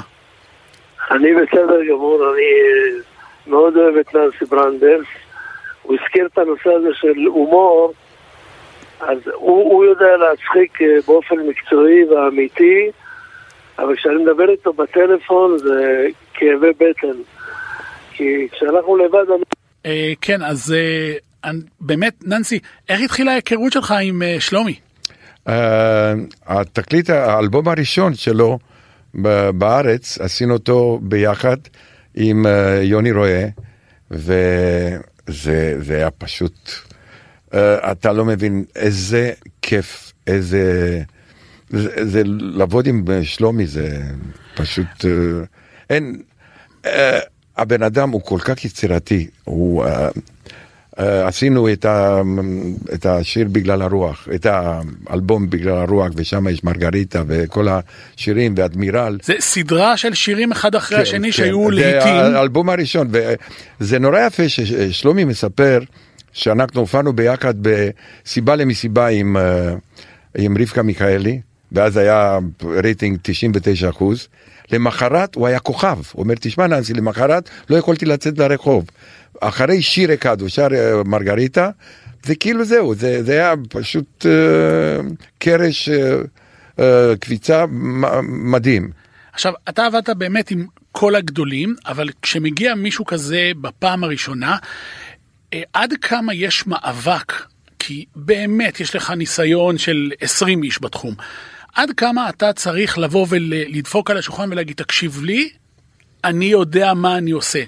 [1.11, 2.43] אני בסדר גמור, אני
[3.47, 5.07] מאוד אוהב את ננסי ברנדרס.
[5.83, 7.93] הוא הזכיר את הנושא הזה של הומור,
[9.01, 12.91] אז הוא, הוא יודע להצחיק באופן מקצועי ואמיתי,
[13.79, 17.19] אבל כשאני מדבר איתו בטלפון זה כאבי בטן.
[18.13, 20.15] כי כשאנחנו לבד, אני...
[20.21, 20.75] כן, אז
[21.81, 24.75] באמת, ננסי, איך התחילה ההיכרות שלך עם אה, שלומי?
[25.49, 25.53] Uh,
[26.47, 28.59] התקליט, האלבום הראשון שלו
[29.55, 31.57] בארץ, עשינו אותו ביחד
[32.15, 32.49] עם uh,
[32.83, 33.47] יוני רואה,
[34.11, 36.71] וזה זה היה פשוט,
[37.51, 37.57] uh,
[37.93, 41.03] אתה לא מבין איזה כיף, איזה...
[41.71, 44.03] זה, זה לעבוד עם שלומי זה
[44.55, 45.07] פשוט, uh,
[45.91, 46.23] אין,
[46.85, 46.89] uh,
[47.57, 49.85] הבן אדם הוא כל כך יצירתי, הוא...
[51.01, 52.21] Uh, עשינו את, ה,
[52.95, 59.19] את השיר בגלל הרוח, את האלבום בגלל הרוח, ושם יש מרגריטה וכל השירים ואדמירל.
[59.23, 61.33] זה סדרה של שירים אחד אחרי כן, השני כן.
[61.33, 62.15] שהיו זה לעיתים.
[62.15, 63.09] האלבום הראשון,
[63.81, 65.81] וזה נורא יפה ששלומי מספר
[66.33, 69.75] שאנחנו הופענו ביחד בסיבה למסיבה עם, אה,
[70.39, 71.41] עם רבקה מיכאלי,
[71.73, 74.29] ואז היה רייטינג 99 אחוז.
[74.73, 78.85] למחרת הוא היה כוכב, הוא אומר, תשמע ננסי, למחרת לא יכולתי לצאת לרחוב.
[79.41, 81.71] אחרי שיר אחד הוא שר אה, מרגריטה,
[82.27, 85.01] זה כאילו זהו, זה, זה היה פשוט אה,
[85.39, 85.89] קרש
[86.79, 88.91] אה, קפיצה מ- מדהים.
[89.33, 94.57] עכשיו, אתה עבדת באמת עם כל הגדולים, אבל כשמגיע מישהו כזה בפעם הראשונה,
[95.73, 97.33] עד כמה יש מאבק,
[97.79, 101.15] כי באמת יש לך ניסיון של 20 איש בתחום,
[101.75, 105.51] עד כמה אתה צריך לבוא ולדפוק על השולחן ולהגיד, תקשיב לי,
[106.25, 107.63] אני יודע מה אני עושה.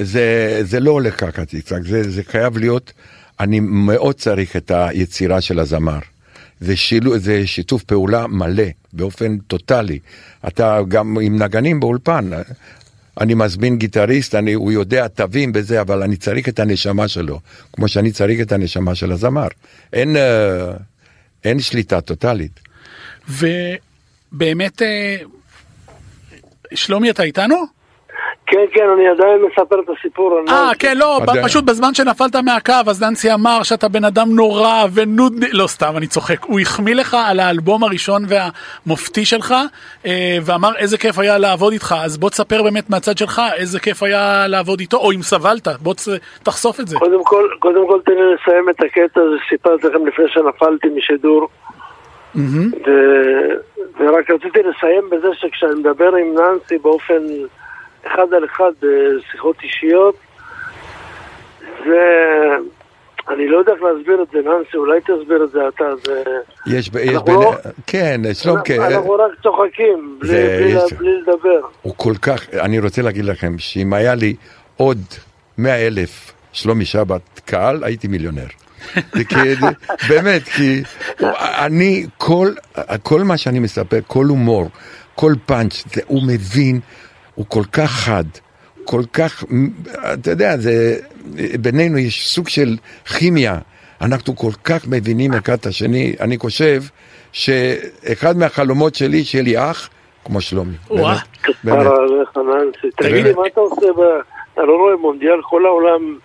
[0.00, 2.92] זה, זה לא הולך ככה, יצחק, זה, זה חייב להיות
[3.40, 5.98] אני מאוד צריך את היצירה של הזמר.
[6.60, 9.98] זה, שילו, זה שיתוף פעולה מלא, באופן טוטאלי.
[10.48, 12.30] אתה גם עם נגנים באולפן,
[13.20, 17.40] אני מזמין גיטריסט, אני, הוא יודע תווים בזה, אבל אני צריך את הנשמה שלו,
[17.72, 19.48] כמו שאני צריך את הנשמה של הזמר.
[19.92, 20.72] אין, אה,
[21.44, 22.60] אין שליטה טוטאלית.
[23.28, 25.16] ובאמת, אה,
[26.74, 27.77] שלומי, אתה איתנו?
[28.50, 30.38] כן, כן, אני עדיין מספר את הסיפור.
[30.38, 31.44] אה, לא- כן, לא, עדיין.
[31.44, 36.06] פשוט בזמן שנפלת מהקו, אז דנסי אמר שאתה בן אדם נורא ונודני, לא סתם, אני
[36.06, 36.44] צוחק.
[36.44, 39.54] הוא החמיא לך על האלבום הראשון והמופתי שלך,
[40.06, 44.02] אה, ואמר איזה כיף היה לעבוד איתך, אז בוא תספר באמת מהצד שלך איזה כיף
[44.02, 45.94] היה לעבוד איתו, או אם סבלת, בוא
[46.42, 46.96] תחשוף את זה.
[46.98, 51.48] קודם כל, קודם כל תן לי לסיים את הקטע הזה שסיפרתי לכם לפני שנפלתי משידור.
[54.00, 57.22] ורק רציתי לסיים בזה שכשאני מדבר עם ננסי באופן
[58.06, 60.14] אחד על אחד בשיחות אישיות,
[61.84, 62.02] זה...
[63.28, 66.22] אני לא יודע איך להסביר את זה, ננסי, אולי תסביר את זה אתה, זה...
[66.66, 67.34] יש, יש אנחנו בין...
[67.34, 67.54] לא-
[67.86, 71.60] כן, שלומקה, אנחנו רק צוחקים, בלי, זה- בלי, יש- בלי לדבר.
[71.82, 74.34] הוא כל כך, אני רוצה להגיד לכם, שאם היה לי
[74.76, 74.98] עוד
[75.58, 78.46] מאה אלף שלומי שבת קהל, הייתי מיליונר.
[80.08, 80.82] באמת, כי
[81.58, 82.48] אני, כל,
[83.02, 84.68] כל מה שאני מספר, כל הומור,
[85.14, 86.80] כל פאנץ', זה, הוא מבין,
[87.38, 88.24] הוא כל כך חד,
[88.84, 89.44] כל כך,
[90.12, 90.96] אתה יודע, זה,
[91.60, 92.76] בינינו יש סוג של
[93.18, 93.58] כימיה,
[94.00, 96.82] אנחנו כל כך מבינים אחד את השני, אני חושב
[97.32, 99.88] שאחד מהחלומות שלי, שיהיה לי אח,
[100.24, 100.74] כמו שלומי.
[100.90, 101.18] באמת.
[101.42, 102.96] כפרה עליך, ננסי.
[102.96, 103.32] תגיד לי.
[103.32, 103.86] מה אתה עושה.
[104.54, 105.40] אתה לא רואה מונדיאל?
[105.42, 106.18] כל העולם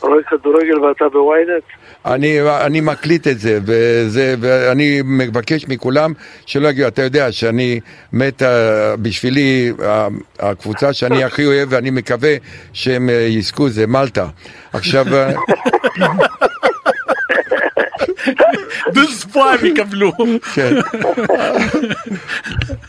[0.00, 1.64] רואה כדורגל ואתה בוויינט?
[2.06, 6.12] אני, אני מקליט את זה, וזה, ואני מבקש מכולם
[6.46, 7.80] שלא יגידו, אתה יודע שאני
[8.12, 12.34] מת, אה, בשבילי, ה- הקבוצה שאני הכי אוהב, ואני מקווה
[12.72, 14.26] שהם אה, יזכו, זה מלטה.
[14.72, 15.06] עכשיו,
[19.36, 20.12] הם יקבלו.
[20.54, 20.74] כן.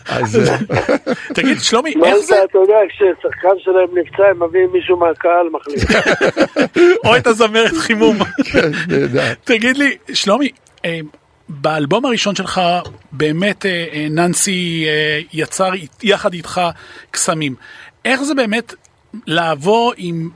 [0.06, 0.52] אז
[1.34, 2.36] תגיד, שלומי, מה איך זה, זה?
[2.44, 5.84] אתה יודע, כששחקן שלהם נפצע, הם מביאים מישהו מהקהל מחליף.
[7.06, 8.18] או את הזמרת חימום.
[8.44, 8.72] כן.
[9.44, 10.50] תגיד לי, שלומי,
[11.50, 12.62] באלבום הראשון שלך
[13.12, 13.66] באמת
[14.10, 14.86] ננסי
[15.34, 15.70] יצר
[16.04, 16.62] יחד איתך
[17.12, 17.56] קסמים.
[18.06, 18.74] איך זה באמת
[19.28, 20.30] לעבור עם...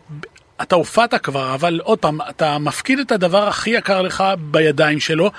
[0.62, 5.32] אתה הופעת כבר, אבל עוד פעם, אתה מפקיד את הדבר הכי יקר לך בידיים שלו.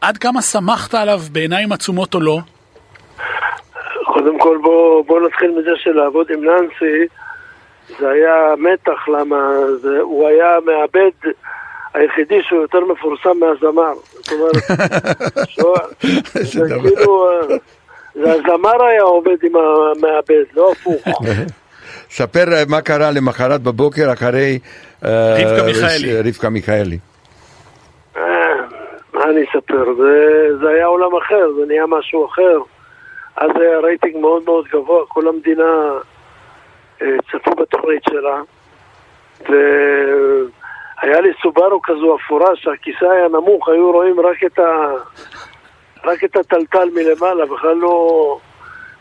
[0.00, 2.38] עד כמה שמחת עליו בעיניים עצומות או לא?
[4.04, 7.06] קודם כל בוא, בוא נתחיל מזה שלעבוד עם ננסי
[7.98, 9.36] זה היה מתח, למה
[9.80, 11.32] זה, הוא היה המעבד
[11.94, 13.92] היחידי שהוא יותר מפורסם מהזמר.
[14.10, 14.54] זאת אומרת,
[15.48, 15.76] שהוא,
[16.32, 16.60] זה.
[16.68, 17.56] כאילו, אה,
[18.14, 21.02] זה הזמר היה עובד עם המעבד, לא הפוך.
[22.10, 24.58] ספר אה, מה קרה למחרת בבוקר אחרי...
[25.04, 26.20] אה, רבקה מיכאלי.
[26.20, 26.98] רבקה מיכאלי.
[28.16, 28.22] אה,
[29.12, 29.84] מה אני אספר?
[29.98, 32.58] זה, זה היה עולם אחר, זה נהיה משהו אחר.
[33.36, 35.92] אז היה רייטינג מאוד מאוד גבוה, כל המדינה
[36.98, 38.40] צפו בתוכנית שלה.
[39.48, 44.92] והיה לי סובארו כזו אפורה שהכיסא היה נמוך, היו רואים רק את ה...
[46.04, 48.38] רק את הטלטל מלמעלה, בכלל לא...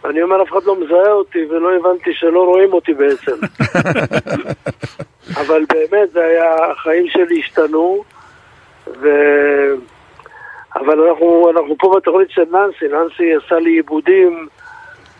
[0.05, 3.31] אני אומר, אף אחד לא מזהה אותי, ולא הבנתי שלא רואים אותי בעצם.
[5.41, 8.03] אבל באמת, זה היה, החיים שלי השתנו,
[8.87, 9.07] ו...
[10.75, 14.47] אבל אנחנו, אנחנו פה בתוכנית של ננסי, ננסי עשה לי עיבודים,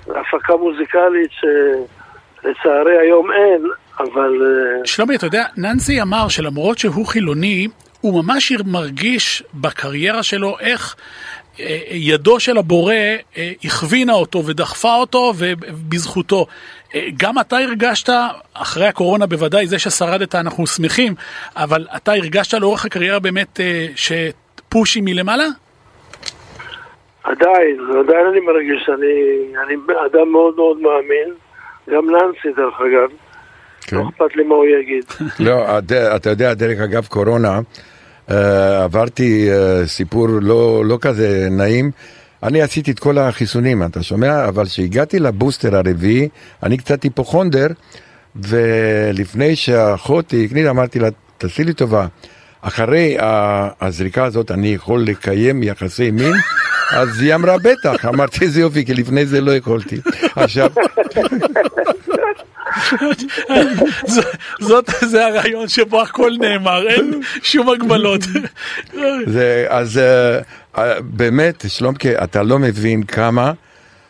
[0.08, 3.62] הפקה מוזיקלית שלצערי היום אין,
[4.00, 7.68] אבל אה, שלומי, אתה יודע, ננסי אמר שלמרות שהוא חילוני,
[8.02, 10.96] הוא ממש מרגיש בקריירה שלו איך
[11.92, 16.46] ידו של הבורא אה, הכווינה אותו ודחפה אותו ובזכותו.
[16.96, 18.10] אה, גם אתה הרגשת,
[18.54, 21.14] אחרי הקורונה בוודאי, זה ששרדת אנחנו שמחים,
[21.56, 25.48] אבל אתה הרגשת לאורך הקריירה באמת אה, שפושים מלמעלה?
[27.24, 29.16] עדיין, עדיין אני מרגיש שאני
[29.66, 31.34] אני אדם מאוד מאוד מאמין,
[31.90, 33.10] גם ננסי דרך אגב,
[33.82, 33.98] כן.
[33.98, 35.04] לא אכפת לי מה הוא יגיד.
[35.40, 35.80] לא,
[36.16, 37.60] אתה יודע, דרך אגב, קורונה,
[38.32, 41.92] אה, עברתי אה, סיפור לא, לא כזה נעים.
[42.44, 44.48] אני עשיתי את כל החיסונים, אתה שומע?
[44.48, 46.30] אבל כשהגעתי לבוסטר הרביעי,
[46.64, 47.68] אני קצת היפוכונדר,
[48.36, 52.08] ולפני שהאחות הקנית, אמרתי לה, תעשי לי טובה,
[52.62, 53.18] אחרי
[53.82, 56.34] הזריקה הזאת אני יכול לקיים יחסי מין?
[56.92, 58.06] אז היא אמרה, בטח.
[58.14, 59.98] אמרתי, איזה יופי, כי לפני זה לא יכולתי.
[60.36, 60.70] עכשיו,
[64.60, 68.22] זאת, זה הרעיון שבו הכל נאמר, אין שום הגבלות.
[69.28, 70.40] זה, אז אה,
[70.78, 73.52] אה, באמת, שלומקה, אתה לא מבין כמה,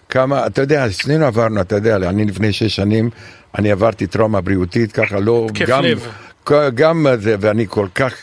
[0.09, 3.09] כמה, אתה יודע, שנינו עברנו, אתה יודע, אני לפני שש שנים,
[3.57, 6.07] אני עברתי טראומה בריאותית, ככה לא, גם, לב.
[6.75, 8.13] גם זה, ואני כל כך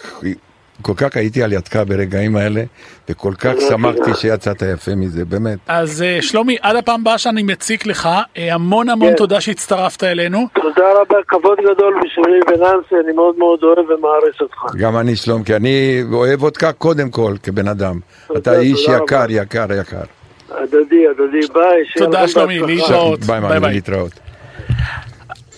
[0.82, 2.62] כל כך הייתי על ידך ברגעים האלה,
[3.08, 5.58] וכל כך שמחתי שיצאת יפה מזה, באמת.
[5.68, 9.16] אז אה, שלומי, עד הפעם הבאה שאני מציק לך, אה, המון המון כן.
[9.16, 10.48] תודה שהצטרפת אלינו.
[10.54, 14.76] תודה רבה, כבוד גדול בשבילי וננסי, אני מאוד מאוד אוהב ומעריץ אותך.
[14.76, 18.00] גם אני שלום, כי אני אוהב אותך קודם כל כבן אדם.
[18.26, 19.32] תודה, אתה איש תודה יקר, רבה.
[19.32, 20.02] יקר, יקר.
[20.50, 21.84] הדדי, הדדי, ביי.
[21.96, 22.58] תודה, שלומי.
[22.58, 23.20] להתראות.
[23.20, 23.74] ביי, ביי, ביי, ביי.
[23.74, 24.12] להתראות.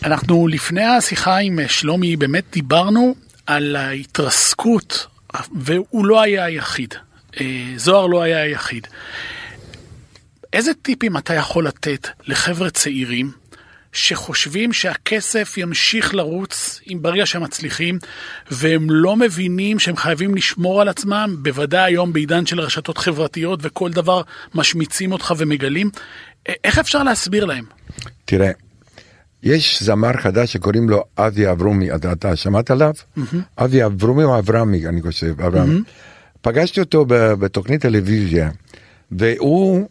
[0.05, 3.15] אנחנו לפני השיחה עם אה, שלומי באמת דיברנו
[3.47, 5.07] על ההתרסקות,
[5.61, 6.95] והוא לא היה היחיד.
[7.41, 8.87] אה, זוהר לא היה היחיד.
[10.53, 13.33] איזה טיפים אתה יכול לתת לחבר'ה צעירים
[13.93, 17.99] שחושבים שהכסף ימשיך לרוץ אם ברגע שהם מצליחים,
[18.51, 23.91] והם לא מבינים שהם חייבים לשמור על עצמם, בוודאי היום בעידן של רשתות חברתיות וכל
[23.91, 24.23] דבר
[24.55, 25.91] משמיצים אותך ומגלים,
[26.65, 27.65] איך אפשר להסביר להם?
[28.25, 28.51] תראה,
[29.47, 32.93] יש זמר חדש שקוראים לו אבי אברומי, אתה, אתה שמעת עליו?
[33.59, 35.81] אבי אברומי או אברמי, אני חושב, אברמי.
[36.41, 38.51] פגשתי אותו בתוכנית טלוויזיה,
[39.13, 39.87] והוא,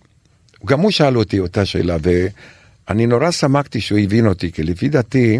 [0.66, 5.40] גם הוא שאל אותי אותה שאלה, ואני נורא שמחתי שהוא הבין אותי, כי לפי דעתי,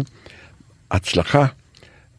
[0.90, 1.46] הצלחה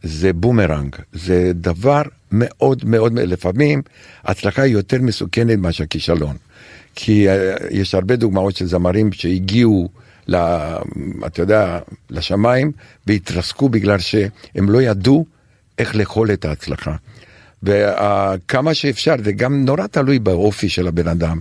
[0.03, 3.81] זה בומרנג, זה דבר מאוד מאוד, לפעמים
[4.23, 6.35] הצלחה היא יותר מסוכנת מאשר כישלון.
[6.95, 9.89] כי אה, יש הרבה דוגמאות של זמרים שהגיעו,
[11.25, 12.71] אתה יודע, לשמיים
[13.07, 15.25] והתרסקו בגלל שהם לא ידעו
[15.77, 16.95] איך לאכול את ההצלחה.
[17.63, 21.39] וכמה שאפשר, זה גם נורא תלוי באופי של הבן אדם.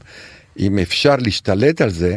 [0.59, 2.17] אם אפשר להשתלט על זה,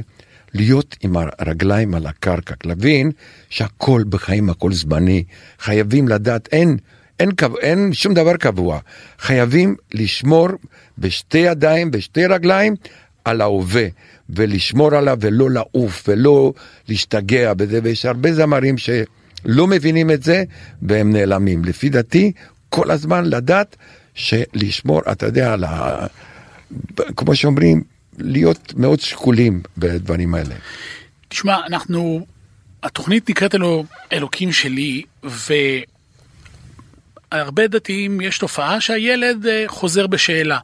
[0.54, 3.12] להיות עם הרגליים על הקרקע, להבין
[3.50, 5.24] שהכל בחיים, הכל זמני.
[5.60, 6.78] חייבים לדעת, אין,
[7.20, 8.80] אין, קב- אין שום דבר קבוע.
[9.20, 10.48] חייבים לשמור
[10.98, 12.76] בשתי ידיים, בשתי רגליים,
[13.26, 13.88] על ההווה,
[14.30, 16.54] ולשמור עליו ולא לעוף ולא
[16.88, 20.44] להשתגע בזה, ויש הרבה זמרים שלא מבינים את זה
[20.82, 21.66] והם נעלמים.
[21.66, 22.32] לפי דעתי,
[22.70, 23.76] כל הזמן לדעת
[24.14, 26.06] שלשמור, אתה יודע, על ה...
[27.16, 27.84] כמו שאומרים,
[28.18, 30.56] להיות מאוד שקולים בדברים האלה.
[31.28, 32.26] תשמע, אנחנו,
[32.84, 35.04] התוכנית נקראת אלו, אלוקים שלי,
[37.32, 40.60] והרבה דתיים יש תופעה שהילד אה, חוזר בשאלה,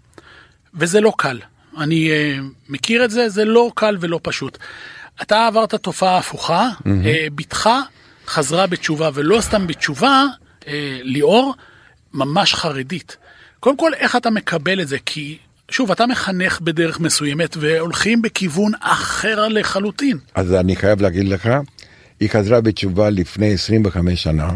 [0.73, 1.39] וזה לא קל.
[1.77, 2.37] אני אה,
[2.69, 4.57] מכיר את זה, זה לא קל ולא פשוט.
[5.21, 6.69] אתה עברת תופעה הפוכה,
[7.05, 7.69] אה, בתך
[8.27, 10.23] חזרה בתשובה, ולא סתם בתשובה,
[10.67, 11.53] אה, ליאור,
[12.13, 13.17] ממש חרדית.
[13.59, 14.97] קודם כל, איך אתה מקבל את זה?
[15.05, 15.37] כי,
[15.71, 20.17] שוב, אתה מחנך בדרך מסוימת, והולכים בכיוון אחר לחלוטין.
[20.35, 21.49] אז אני חייב להגיד לך,
[22.19, 24.49] היא חזרה בתשובה לפני 25 שנה,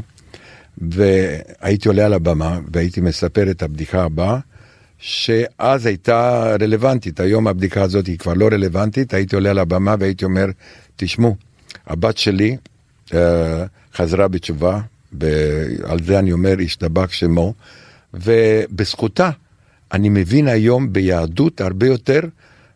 [0.77, 4.39] והייתי עולה על הבמה והייתי מספר את הבדיחה הבאה,
[5.00, 10.26] שאז הייתה רלוונטית, היום הבדיקה הזאת היא כבר לא רלוונטית, הייתי עולה על הבמה והייתי
[10.26, 10.46] אומר,
[10.96, 11.36] תשמעו,
[11.88, 12.58] הבת שלי
[13.14, 14.80] אה, חזרה בתשובה,
[15.14, 17.54] ועל זה אני אומר, השתבח שמו,
[18.14, 19.30] ובזכותה
[19.92, 22.20] אני מבין היום ביהדות הרבה יותר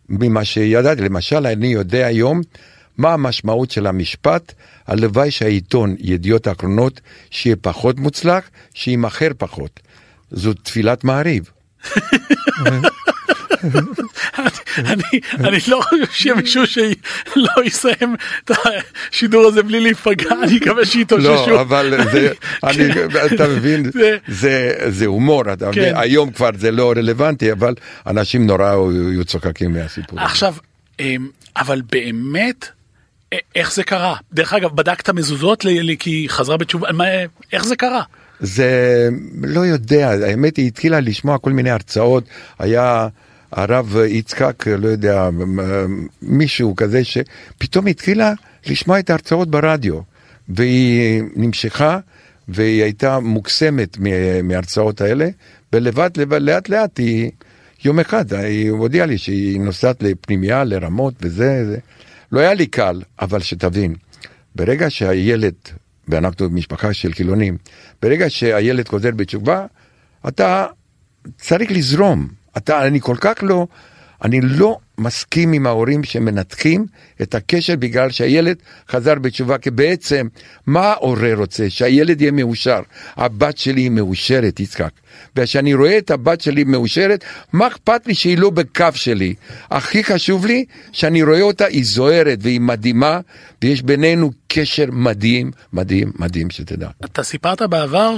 [0.10, 1.02] ממה שידעתי.
[1.02, 2.42] למשל, אני יודע היום
[2.98, 4.54] מה המשמעות של המשפט,
[4.88, 9.80] הלוואי שהעיתון, ידיעות אחרונות, שיהיה פחות מוצלח, שימכר פחות.
[10.32, 11.53] זו תפילת מעריב.
[14.78, 15.04] אני,
[15.36, 18.15] אני לא חושב שיהיה מישהו שלא יסיים
[18.46, 18.52] את
[19.12, 21.50] השידור הזה בלי להיפגע, אני מקווה שיתאוששו.
[21.50, 22.32] לא, אבל זה,
[22.63, 22.84] אני,
[23.36, 23.91] אתה מבין,
[24.28, 25.43] זה- זה, הומור,
[25.74, 25.91] כן.
[25.96, 27.74] היום כבר זה לא רלוונטי, אבל
[28.08, 28.69] אנשים נורא
[29.12, 30.19] היו צוחקים מהסיפור.
[30.19, 30.56] עכשיו,
[31.00, 32.69] אמ, אבל באמת,
[33.56, 34.15] איך זה קרה?
[34.34, 37.04] דרך אגב, בדקת מזוזות ל- ל- כי חזרה בתשובה, מה-
[37.54, 38.02] איך זה קרה?
[38.39, 39.10] זה
[39.43, 42.24] לא יודע, האמת היא התחילה לשמוע כל מיני הרצאות,
[42.60, 43.08] היה
[43.52, 45.30] הרב יצחק, לא יודע,
[46.22, 48.34] מישהו כזה שפתאום התחילה
[48.67, 50.00] לשמוע את ההרצאות ברדיו,
[50.50, 52.00] והיא נמשכה
[52.48, 55.28] והיא הייתה מוקסמת מה- מההרצאות האלה,
[55.74, 57.32] ולבד, לבד, לאט לאט היא,
[57.86, 61.78] יום אחד היא הודיעה לי שהיא נוסעת לפנימייה, לרמות וזה, זה.
[62.34, 63.96] לא היה לי קל, אבל שתבין,
[64.56, 65.54] ברגע שהילד,
[66.08, 67.58] ואנחנו משפחה של חילונים,
[68.02, 69.65] ברגע שהילד חוזר בתשובה,
[70.28, 70.65] אתה
[71.38, 72.28] צריך לזרום.
[72.58, 73.67] אתה, אני כל כך לא,
[74.24, 76.86] אני לא מסכים עם ההורים שמנתחים
[77.22, 78.58] את הקשר בגלל שהילד
[78.90, 80.28] חזר בתשובה, כי בעצם,
[80.68, 81.70] מה ההורה רוצה?
[81.70, 82.82] שהילד יהיה מאושר.
[83.16, 84.90] הבת שלי היא מאושרת, יצחק.
[85.36, 89.34] וכשאני רואה את הבת שלי מאושרת, מה אכפת לי שהיא לא בקו שלי?
[89.72, 93.20] הכי חשוב לי שאני רואה אותה, היא זוהרת והיא מדהימה,
[93.62, 96.90] ויש בינינו קשר מדהים, מדהים, מדהים, שתדע.
[97.06, 98.17] אתה סיפרת בעבר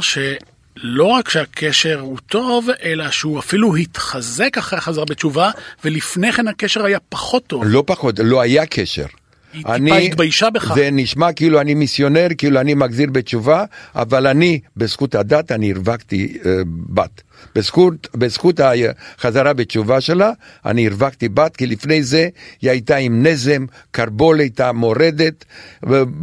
[0.80, 5.52] שלא רק שהקשר הוא טוב, אלא שהוא אפילו התחזק אחרי החזרה בתשובה,
[5.86, 7.64] ולפני כן הקשר היה פחות טוב.
[7.66, 9.06] לא פחות, לא היה קשר.
[9.54, 10.74] היא טיפה התביישה בך.
[10.76, 13.64] זה נשמע כאילו אני מיסיונר, כאילו אני מחזיר בתשובה,
[13.96, 17.22] אבל אני, בזכות הדת, אני הרווחתי אה, בת.
[17.56, 20.32] בזכות, בזכות החזרה בתשובה שלה,
[20.66, 22.30] אני הרווחתי בת, כי לפני זה
[22.62, 25.46] היא הייתה עם נזם, קרבול הייתה מורדת,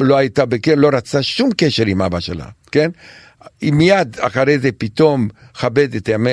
[0.00, 2.90] לא הייתה בקר, לא רצתה שום קשר עם אבא שלה, כן?
[3.62, 6.30] מיד אחרי זה פתאום כבד את ימי...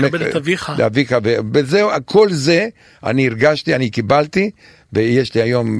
[0.00, 0.72] כבד את אביך.
[0.86, 1.16] אביך,
[1.54, 2.68] וזהו, כל זה
[3.04, 4.50] אני הרגשתי, אני קיבלתי,
[4.92, 5.78] ויש לי היום,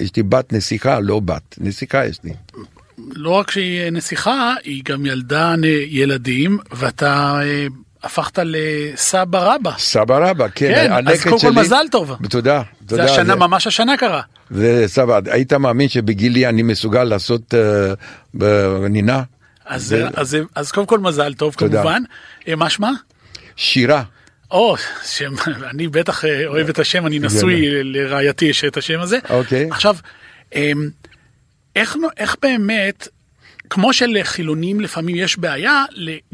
[0.00, 2.32] יש לי בת נסיכה, לא בת, נסיכה יש לי.
[2.98, 5.54] לא רק שהיא נסיכה, היא גם ילדה
[5.88, 7.66] ילדים, ואתה אה,
[8.02, 9.72] הפכת לסבא רבא.
[9.78, 10.72] סבא רבא, כן.
[10.74, 12.12] כן, אז קודם כל מזל טוב.
[12.30, 13.06] תודה, תודה.
[13.06, 13.34] זה השנה, זה...
[13.34, 14.20] ממש השנה קרה.
[14.50, 17.54] זה סבא, היית מאמין שבגילי אני מסוגל לעשות
[18.34, 18.38] uh,
[18.88, 19.22] נינה?
[19.66, 20.06] אז, ו...
[20.06, 21.82] אז, אז, אז קודם כל מזל טוב תודה.
[21.82, 22.02] כמובן.
[22.48, 22.92] אה, מה שמה?
[23.56, 24.02] שירה.
[24.50, 25.34] או, שם,
[25.70, 29.18] אני בטח אוהב את השם, אני נשוי, לרעייתי יש את השם הזה.
[29.30, 29.68] אוקיי.
[29.70, 29.96] עכשיו,
[30.54, 30.88] אמ,
[31.76, 33.08] איך, איך באמת,
[33.70, 35.84] כמו שלחילונים לפעמים יש בעיה,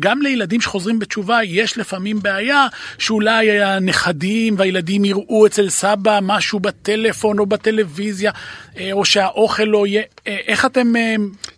[0.01, 2.67] גם לילדים שחוזרים בתשובה יש לפעמים בעיה
[2.99, 8.31] שאולי הנכדים והילדים יראו אצל סבא משהו בטלפון או בטלוויזיה,
[8.79, 10.93] אה, או שהאוכל לא יהיה, אה, איך אתם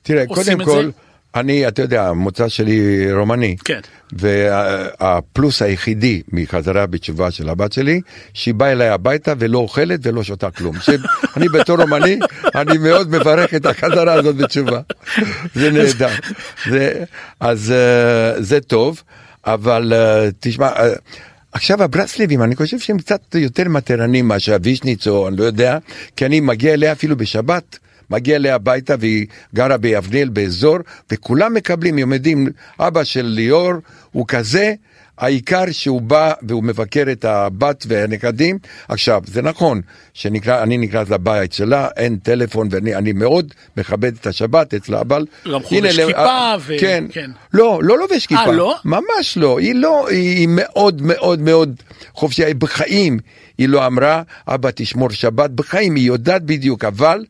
[0.03, 0.77] תראה, עושים את כל, זה?
[0.77, 1.04] תראה, קודם כל,
[1.35, 3.57] אני, אתה יודע, המוצא שלי רומני.
[3.65, 3.81] כן.
[4.13, 8.01] והפלוס היחידי מחזרה בתשובה של הבת שלי,
[8.35, 10.77] שהיא באה אליי הביתה ולא אוכלת ולא שותה כלום.
[11.37, 12.19] אני בתור רומני,
[12.55, 14.81] אני מאוד מברך את החזרה הזאת בתשובה.
[15.55, 16.09] זה נהדר.
[16.71, 17.05] זה,
[17.41, 19.03] אז אה, זה טוב,
[19.47, 20.67] אבל אה, תשמע...
[20.67, 20.89] אה,
[21.53, 25.79] עכשיו הברסלבים, אני חושב שהם קצת יותר מטרנים מאשר וישניץ או אני לא יודע,
[26.17, 27.79] כי אני מגיע אליה אפילו בשבת,
[28.11, 30.79] מגיע אליה הביתה והיא גרה ביבנאל באזור,
[31.11, 32.49] וכולם מקבלים, יודעים,
[32.81, 33.73] אבא של ליאור
[34.13, 34.75] הוא כזה,
[35.19, 38.59] העיקר שהוא בא והוא מבקר את הבת והנכדים.
[38.89, 39.81] עכשיו, זה נכון
[40.15, 45.27] שאני נכנס לבית שלה, אין טלפון, ואני מאוד מכבד את השבת אצלה, אבל...
[45.45, 46.77] לא חובש כיפה ו...
[46.81, 47.31] כן, כן.
[47.53, 48.41] לא, לא לובש כיפה.
[48.41, 48.77] אה, לא?
[48.85, 49.59] ממש לא.
[49.59, 51.75] היא לא, היא מאוד מאוד מאוד
[52.15, 52.55] חופשייה.
[52.55, 53.19] בחיים
[53.59, 57.25] היא לא אמרה, אבא תשמור שבת, בחיים היא יודעת בדיוק, אבל...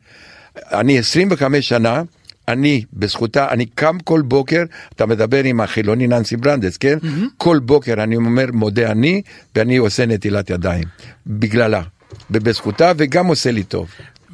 [0.57, 2.03] אני 25 שנה,
[2.49, 4.63] אני, בזכותה, אני קם כל בוקר,
[4.97, 6.99] אתה מדבר עם החילוני ננסי ברנדס, כן?
[7.03, 7.25] Mm-hmm.
[7.37, 9.23] כל בוקר אני אומר, מודה אני,
[9.57, 10.85] ואני עושה נטילת ידיים.
[11.27, 11.83] בגללה.
[12.31, 13.89] ובזכותה, וגם עושה לי טוב.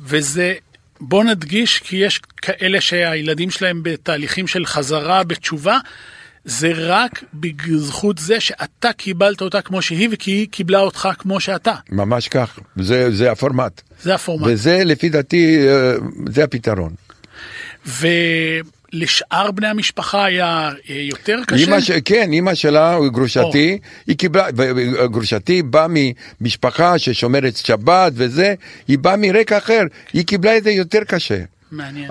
[0.04, 0.54] וזה,
[1.00, 5.78] בוא נדגיש, כי יש כאלה שהילדים שלהם בתהליכים של חזרה בתשובה.
[6.44, 11.74] זה רק בזכות זה שאתה קיבלת אותה כמו שהיא וכי היא קיבלה אותך כמו שאתה.
[11.90, 13.80] ממש כך, זה, זה הפורמט.
[14.02, 14.46] זה הפורמט.
[14.46, 15.94] וזה לפי דעתי, אה,
[16.32, 16.94] זה הפתרון.
[17.86, 21.64] ולשאר בני המשפחה היה אה, יותר קשה?
[21.64, 21.90] אמא ש...
[21.90, 23.86] כן, אימא שלה, גרושתי, או.
[24.06, 24.50] היא קיבלה,
[25.10, 25.86] גרושתי באה
[26.40, 28.54] ממשפחה ששומרת שבת וזה,
[28.88, 29.82] היא באה מרקע אחר,
[30.12, 31.38] היא קיבלה את זה יותר קשה.
[31.72, 32.10] מעניין.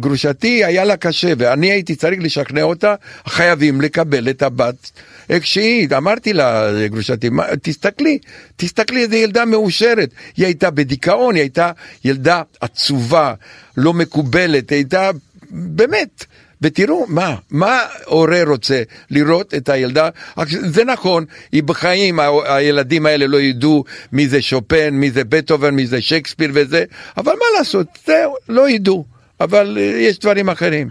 [0.00, 2.94] גרושתי היה לה קשה, ואני הייתי צריך לשכנע אותה,
[3.26, 4.90] חייבים לקבל את הבת
[5.30, 5.88] איך שהיא.
[5.96, 7.30] אמרתי לה, גרושתי,
[7.62, 8.18] תסתכלי,
[8.56, 10.10] תסתכלי, איזה ילדה מאושרת.
[10.36, 11.72] היא הייתה בדיכאון, היא הייתה
[12.04, 13.34] ילדה עצובה,
[13.76, 15.10] לא מקובלת, היא הייתה,
[15.50, 16.24] באמת.
[16.62, 18.82] ותראו, מה, מה הורה רוצה?
[19.10, 20.08] לראות את הילדה?
[20.46, 25.86] זה נכון, היא בחיים, הילדים האלה לא ידעו מי זה שופן, מי זה בטהובן, מי
[25.86, 26.84] זה שייקספיר וזה,
[27.16, 29.04] אבל מה לעשות, זהו, לא ידעו,
[29.40, 30.88] אבל אה, יש דברים אחרים.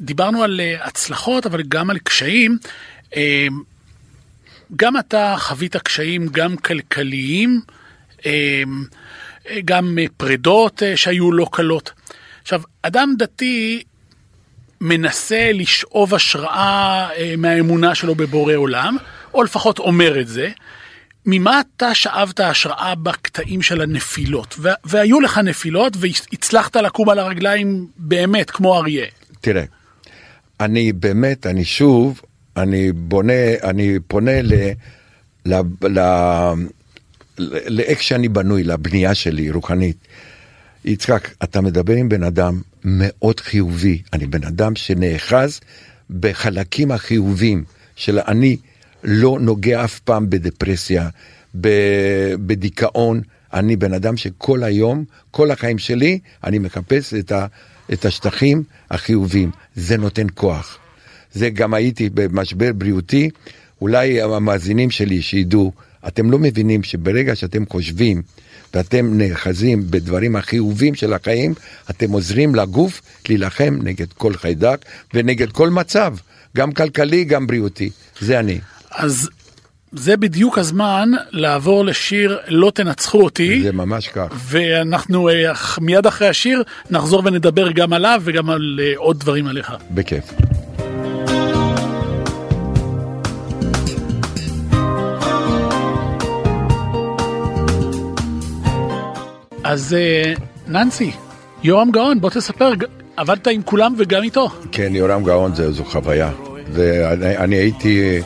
[0.00, 2.58] ודיברנו על אה, הצלחות, אבל גם על קשיים.
[3.16, 3.46] אה,
[4.76, 7.60] גם אתה חווית קשיים גם כלכליים,
[9.64, 11.92] גם פרדות שהיו לא קלות.
[12.46, 13.82] עכשיו, אדם דתי
[14.80, 18.96] מנסה לשאוב השראה אה, מהאמונה שלו בבורא עולם,
[19.34, 20.48] או לפחות אומר את זה.
[21.26, 24.58] ממה אתה שאבת השראה בקטעים של הנפילות?
[24.84, 29.06] והיו לך נפילות והצלחת לקום על הרגליים באמת כמו אריה.
[29.40, 29.64] תראה,
[30.60, 32.20] אני באמת, אני שוב,
[32.56, 34.52] אני בונה, אני פונה ל...
[35.46, 35.54] ל...
[35.82, 36.00] ל...
[37.68, 39.96] לאיך שאני בנוי, לבנייה שלי, רוחנית.
[40.86, 44.02] יצחק, אתה מדבר עם בן אדם מאוד חיובי.
[44.12, 45.60] אני בן אדם שנאחז
[46.10, 47.64] בחלקים החיובים
[47.96, 48.56] של אני
[49.04, 51.08] לא נוגע אף פעם בדפרסיה,
[52.46, 53.20] בדיכאון.
[53.52, 57.46] אני בן אדם שכל היום, כל החיים שלי, אני מחפש את, ה,
[57.92, 59.50] את השטחים החיובים.
[59.74, 60.78] זה נותן כוח.
[61.32, 63.30] זה גם הייתי במשבר בריאותי,
[63.80, 65.72] אולי המאזינים שלי שידעו,
[66.08, 68.22] אתם לא מבינים שברגע שאתם חושבים
[68.74, 71.54] ואתם נאחזים בדברים החיובים של החיים,
[71.90, 76.14] אתם עוזרים לגוף להילחם נגד כל חיידק ונגד כל מצב,
[76.56, 77.90] גם כלכלי, גם בריאותי.
[78.20, 78.58] זה אני.
[78.90, 79.28] אז
[79.92, 83.62] זה בדיוק הזמן לעבור לשיר לא תנצחו אותי.
[83.62, 84.28] זה ממש כך.
[84.48, 89.72] ואנחנו אה, מיד אחרי השיר נחזור ונדבר גם עליו וגם על אה, עוד דברים עליך.
[89.90, 90.24] בכיף.
[99.68, 100.34] אז אה,
[100.66, 101.10] ננסי,
[101.62, 102.72] יורם גאון, בוא תספר,
[103.16, 104.48] עבדת עם כולם וגם איתו.
[104.72, 106.30] כן, יורם גאון זה, זו חוויה.
[106.72, 108.20] ואני אני הייתי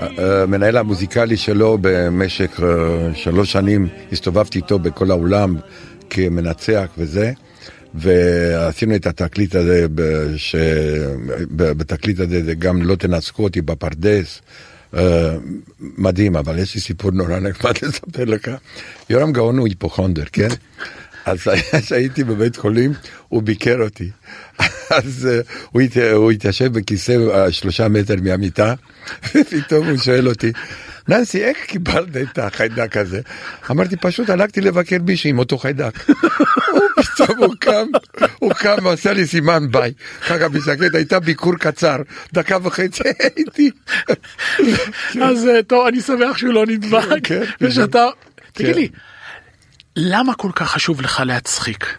[0.00, 5.56] אה, המנהל המוזיקלי שלו במשך אה, שלוש שנים, הסתובבתי איתו בכל העולם
[6.10, 7.32] כמנצח וזה.
[7.94, 9.86] ועשינו את התקליט הזה,
[10.36, 10.56] ש...
[11.50, 14.40] בתקליט הזה זה גם לא תנצחו אותי בפרדס.
[14.94, 14.98] Uh,
[15.80, 18.50] מדהים, אבל יש לי סיפור נורא נחמד לספר לך.
[19.10, 20.48] יורם גאון הוא היפוכונדר, כן?
[21.30, 21.38] אז
[21.84, 22.92] כשהייתי בבית חולים,
[23.28, 24.10] הוא ביקר אותי.
[24.98, 25.96] אז uh, הוא, הת...
[25.96, 28.74] הוא התיישב בכיסא uh, שלושה מטר מהמיטה,
[29.34, 30.52] ופתאום הוא שואל אותי,
[31.08, 33.20] ננסי, איך קיבלת את החיידק הזה?
[33.70, 35.92] אמרתי, פשוט הלכתי לבקר מישהו עם אותו חיידק.
[36.72, 37.86] הוא פתאום הוא קם,
[38.38, 39.92] הוא קם ועשה לי סימן ביי.
[40.26, 41.96] ככה בשקט, הייתה ביקור קצר,
[42.32, 43.70] דקה וחצי הייתי.
[45.22, 48.06] אז טוב, אני שמח שהוא לא נדבק, כן, ושאתה,
[48.52, 48.88] תגיד לי,
[50.00, 51.96] למה כל כך חשוב לך להצחיק?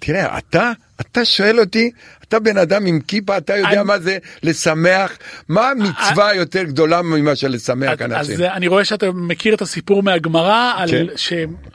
[0.00, 1.90] תראה, אתה, אתה שואל אותי,
[2.28, 5.12] אתה בן אדם עם כיפה, אתה יודע אני- מה זה לשמח?
[5.48, 8.40] מה המצווה יותר גדולה ממה שלשמח אז אנשים?
[8.42, 11.06] אה, אני רואה שאתה מכיר את הסיפור מהגמרא, על כן.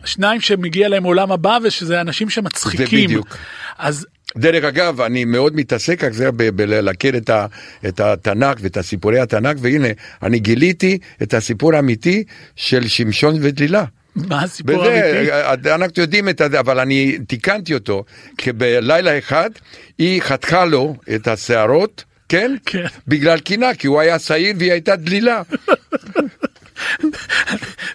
[0.06, 3.06] שניים שמגיע להם עולם הבא ושזה אנשים שמצחיקים.
[3.08, 3.38] בדיוק.
[3.78, 4.06] אז
[4.38, 7.46] דרך אגב, אני מאוד מתעסק על זה בלהכיר את, ה,
[7.88, 9.88] את התנ"ך ואת הסיפורי התנ"ך, והנה,
[10.24, 12.24] אני גיליתי את הסיפור האמיתי
[12.56, 13.84] של שמשון ודלילה.
[14.16, 15.74] מה הסיפור וזה, האמיתי?
[15.74, 18.04] אנחנו יודעים את זה, אבל אני תיקנתי אותו,
[18.38, 19.50] כי בלילה אחד
[19.98, 22.56] היא חתכה לו את השערות, כן?
[22.66, 22.86] כן.
[23.08, 25.42] בגלל קינה, כי הוא היה שעיר והיא הייתה דלילה.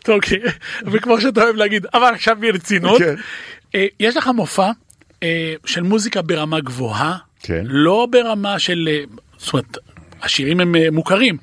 [0.05, 0.21] טוב.
[0.93, 3.15] וכמו שאתה אוהב להגיד, אבל עכשיו ברצינות, כן.
[3.75, 4.71] אה, יש לך מופע
[5.23, 7.65] אה, של מוזיקה ברמה גבוהה, כן.
[7.67, 9.05] לא ברמה של, אה,
[9.39, 9.79] זאת אומרת,
[10.23, 11.37] השירים הם אה, מוכרים.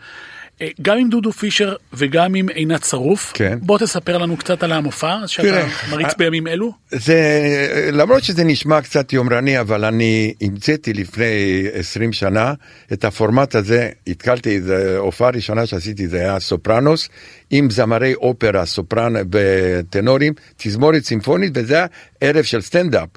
[0.61, 3.57] אה, גם עם דודו פישר וגם עם עינת שרוף, כן.
[3.61, 6.71] בוא תספר לנו קצת על המופע שאתה תראה, מריץ אה, בימים אלו.
[6.91, 7.19] זה,
[7.91, 12.53] למרות שזה נשמע קצת יומרני, אבל אני המצאתי לפני 20 שנה
[12.93, 17.09] את הפורמט הזה, התקלתי, זו הופעה ראשונה שעשיתי, זה היה סופרנוס,
[17.49, 21.85] עם זמרי אופרה, סופרן וטנורים, תזמורת סימפונית, וזה היה
[22.21, 23.09] ערב של סטנדאפ,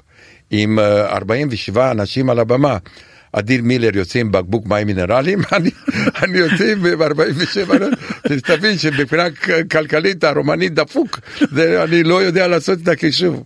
[0.51, 2.77] עם אה, 47 אנשים על הבמה.
[3.37, 5.69] אדיר מילר יוצא עם בקבוק מים מינרליים, אני,
[6.23, 7.77] אני יוצא עם 47,
[8.43, 9.23] תבין שמבחינה
[9.71, 11.19] כלכלית הרומנית דפוק,
[11.51, 13.43] זה, אני לא יודע לעשות את החישוב.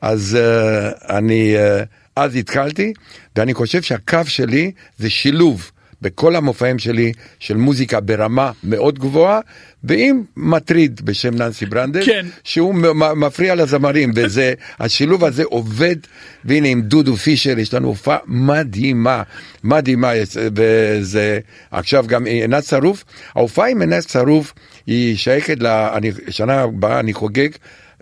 [0.00, 1.86] אז uh, אני uh,
[2.16, 2.92] אז התחלתי,
[3.36, 5.70] ואני חושב שהקו שלי זה שילוב.
[6.02, 9.40] בכל המופעים שלי של מוזיקה ברמה מאוד גבוהה,
[9.84, 12.26] ועם מטריד בשם ננסי ברנדל, כן.
[12.44, 12.74] שהוא
[13.16, 15.96] מפריע לזמרים, וזה, השילוב הזה עובד,
[16.44, 19.22] והנה עם דודו פישר יש לנו הופעה מדהימה,
[19.64, 20.10] מדהימה,
[20.56, 21.38] וזה,
[21.70, 24.54] עכשיו גם עינת שרוף, ההופעה עם עינת שרוף
[24.86, 27.48] היא שייכת, ל, אני, שנה הבאה אני חוגג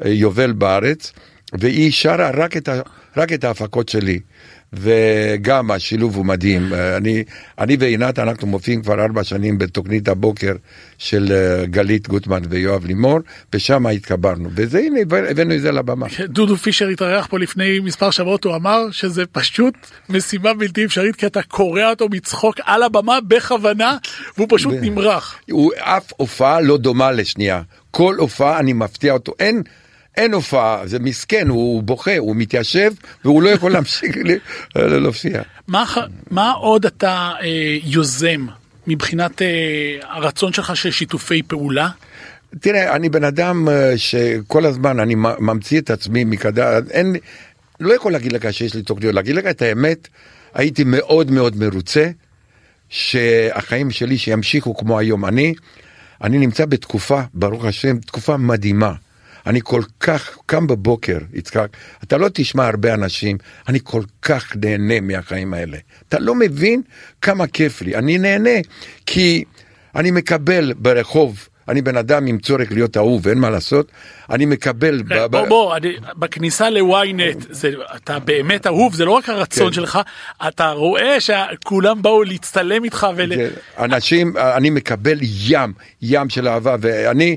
[0.04, 1.12] אה, יובל בארץ,
[1.52, 2.80] והיא שרה רק את, ה,
[3.16, 4.20] רק את ההפקות שלי.
[4.72, 6.74] וגם השילוב הוא מדהים.
[6.74, 7.24] אה, אני,
[7.58, 10.52] אני ועינת, אנחנו מופיעים כבר ארבע שנים בתוכנית הבוקר
[10.98, 13.18] של אה, גלית גוטמן ויואב לימור,
[13.52, 14.48] ושם התקברנו.
[14.54, 15.00] וזה, הנה,
[15.30, 16.06] הבאנו את זה לבמה.
[16.28, 19.74] דודו פישר התארח פה לפני מספר שבועות, הוא אמר שזה פשוט
[20.08, 23.96] משימה בלתי אפשרית, כי אתה קורע אותו מצחוק על הבמה בכוונה,
[24.36, 25.38] והוא פשוט ו- נמרח.
[25.50, 27.62] הוא, אף הופעה לא דומה לשנייה.
[27.90, 29.32] כל הופעה אני מפתיע אותו.
[29.40, 29.62] אין,
[30.18, 32.92] אין הופעה, זה מסכן, הוא בוכה, הוא מתיישב,
[33.24, 35.42] והוא לא יכול להמשיך ל- להופיע.
[36.30, 38.46] מה, עוד אתה אה, יוזם
[38.86, 39.46] מבחינת אה,
[40.02, 41.88] הרצון שלך של שיתופי פעולה?
[42.60, 47.16] תראה, אני בן אדם אה, שכל הזמן אני ממציא את עצמי מקדם, אין,
[47.80, 50.08] לא יכול להגיד לך שיש לי תוכניות, להגיד לך את האמת,
[50.54, 52.10] הייתי מאוד מאוד מרוצה
[52.88, 55.24] שהחיים שלי שימשיכו כמו היום.
[55.24, 55.54] אני,
[56.22, 58.92] אני נמצא בתקופה, ברוך השם, תקופה מדהימה.
[59.48, 61.66] אני כל כך קם בבוקר, יצחק,
[62.02, 63.38] אתה לא תשמע הרבה אנשים,
[63.68, 65.78] אני כל כך נהנה מהחיים האלה.
[66.08, 66.82] אתה לא מבין
[67.22, 67.96] כמה כיף לי.
[67.96, 68.60] אני נהנה
[69.06, 69.44] כי
[69.96, 73.92] אני מקבל ברחוב, אני בן אדם עם צורך להיות אהוב, אין מה לעשות,
[74.30, 75.02] אני מקבל...
[75.02, 79.66] ב- ב- בוא, בוא, אני, בכניסה ל-ynet, זה, אתה באמת אהוב, זה לא רק הרצון
[79.66, 79.72] כן.
[79.72, 79.98] שלך,
[80.48, 83.34] אתה רואה שכולם באו להצטלם איתך ול...
[83.34, 85.72] כן, אנשים, אני מקבל ים,
[86.02, 87.36] ים של אהבה, ואני,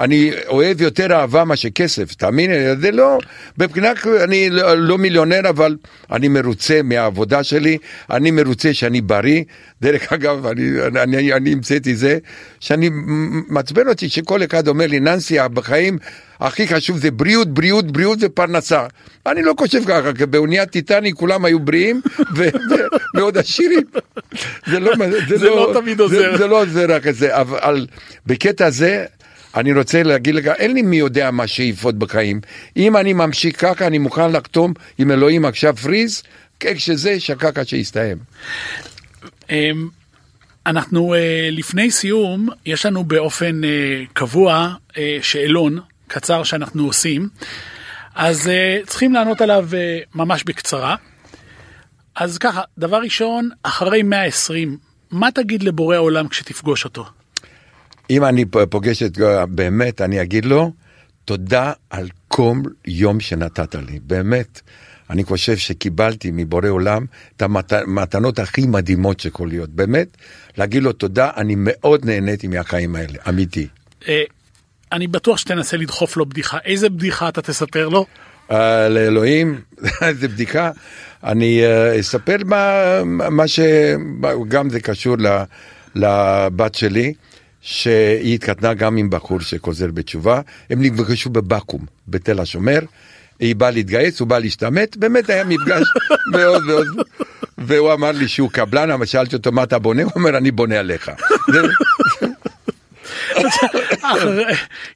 [0.00, 3.18] אני אוהב יותר אהבה מאשר כסף, תאמין לי, זה לא,
[3.58, 3.92] מבחינה,
[4.24, 5.76] אני לא, לא מיליונר, אבל
[6.12, 7.78] אני מרוצה מהעבודה שלי,
[8.10, 9.44] אני מרוצה שאני בריא.
[9.82, 10.62] דרך אגב, אני,
[11.02, 12.18] אני, אני המצאתי זה,
[12.60, 12.90] שאני
[13.48, 15.98] מעצבן אותי שכל אחד אומר לי, ננסי, בחיים
[16.40, 18.86] הכי חשוב זה בריאות, בריאות, בריאות ופרנסה.
[19.26, 22.00] אני לא חושב ככה, כי באוניית טיטניק כולם היו בריאים
[23.14, 23.82] ומאוד עשירים.
[24.66, 24.92] זה לא,
[25.28, 26.32] זה, זה לא, לא תמיד עוזר.
[26.32, 27.86] זה, זה לא עוזר רק את זה, אבל
[28.26, 29.04] בקטע הזה,
[29.56, 32.40] אני רוצה להגיד לך, אין לי מי יודע מה שאיפות בחיים.
[32.76, 36.22] אם אני ממשיך ככה, אני מוכן לחתום עם אלוהים עכשיו פריז,
[36.60, 38.18] כשזה שקקה שיסתיים.
[39.50, 39.88] אמ,
[40.66, 47.28] אנחנו אה, לפני סיום, יש לנו באופן אה, קבוע אה, שאלון קצר שאנחנו עושים,
[48.14, 48.50] אז
[48.86, 49.68] צריכים לענות עליו
[50.14, 50.96] ממש בקצרה.
[52.14, 54.78] אז ככה, דבר ראשון, אחרי 120,
[55.10, 57.04] מה תגיד לבורא העולם כשתפגוש אותו?
[58.10, 60.72] אם אני פוגש את באמת, אני אגיד לו,
[61.24, 62.56] תודה על כל
[62.86, 64.60] יום שנתת לי, באמת.
[65.10, 67.04] אני חושב שקיבלתי מבורא עולם
[67.36, 69.70] את המתנות הכי מדהימות שיכול להיות.
[69.70, 70.16] באמת,
[70.56, 73.66] להגיד לו תודה, אני מאוד נהניתי מהחיים האלה, אמיתי.
[74.08, 74.22] אה,
[74.92, 76.58] אני בטוח שתנסה לדחוף לו בדיחה.
[76.64, 78.06] איזה בדיחה אתה תספר לו?
[78.50, 79.60] אה, לאלוהים,
[80.02, 80.70] איזה בדיחה.
[81.24, 82.36] אני אה, אספר
[83.04, 85.16] מה שגם זה קשור
[85.94, 87.14] לבת שלי.
[87.62, 90.40] שהיא התקטנה גם עם בחור שחוזר בתשובה,
[90.70, 92.80] הם נפגשו בבקו"ם, בתל השומר,
[93.38, 95.82] היא באה להתגייס, הוא בא להשתמט, באמת היה מפגש
[96.36, 96.86] מאוד מאוד,
[97.58, 100.78] והוא אמר לי שהוא קבלן, אבל שאלתי אותו מה אתה בונה, הוא אומר אני בונה
[100.78, 101.10] עליך.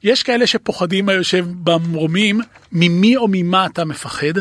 [0.03, 2.41] יש כאלה שפוחדים היושב במרומים,
[2.71, 4.37] ממי או ממה אתה מפחד?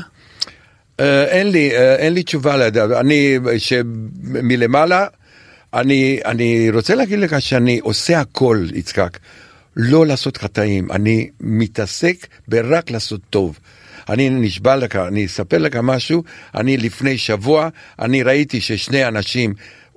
[1.00, 2.68] אה, אין לי, אה, אין לי תשובה
[3.00, 5.06] אני, שמלמעלה,
[5.74, 9.18] אני, אני רוצה להגיד לך שאני עושה הכל, יצחק,
[9.76, 13.58] לא לעשות חטאים, אני מתעסק ברק לעשות טוב.
[14.08, 17.68] אני נשבע לך, אני אספר לך משהו, אני לפני שבוע,
[17.98, 19.54] אני ראיתי ששני אנשים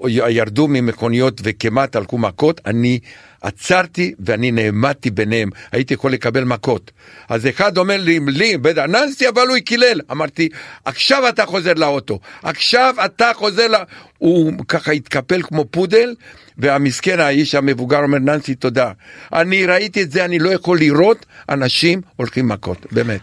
[0.07, 2.99] ירדו ממכוניות וכמעט הלכו מכות, אני
[3.47, 6.91] עצרתי ואני נעמדתי ביניהם, הייתי יכול לקבל מכות.
[7.29, 10.01] אז אחד אומר לי, לי, ננסי, אבל הוא קילל.
[10.11, 10.49] אמרתי,
[10.85, 13.75] עכשיו אתה חוזר לאוטו, עכשיו אתה חוזר ל...
[14.17, 16.15] הוא ככה התקפל כמו פודל,
[16.57, 18.91] והמסכן, האיש המבוגר אומר, ננסי, תודה.
[19.33, 23.21] אני ראיתי את זה, אני לא יכול לראות אנשים הולכים מכות, באמת.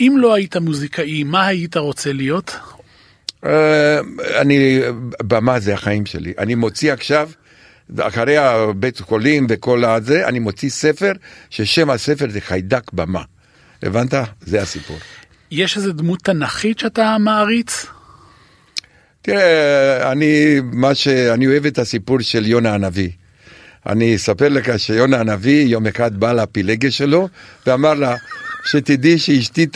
[0.00, 2.56] אם לא היית מוזיקאי, מה היית רוצה להיות?
[3.44, 4.00] אה,
[4.40, 4.80] אני,
[5.22, 6.32] במה זה החיים שלי.
[6.38, 7.30] אני מוציא עכשיו,
[8.00, 11.12] אחרי הבית חולים וכל הזה, אני מוציא ספר,
[11.50, 13.22] ששם הספר זה חיידק במה.
[13.82, 14.14] הבנת?
[14.40, 14.98] זה הסיפור.
[15.50, 17.86] יש איזה דמות תנכית שאתה מעריץ?
[19.22, 21.08] תראה, אני, מה ש...
[21.08, 23.10] אני אוהב את הסיפור של יונה הנביא.
[23.86, 27.28] אני אספר לך שיונה הנביא יום אחד בא לפילגה שלו
[27.66, 28.16] ואמר לה,
[28.64, 29.66] שתדעי שאשתי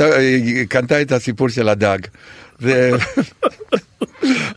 [0.68, 1.98] קנתה את הסיפור של הדג.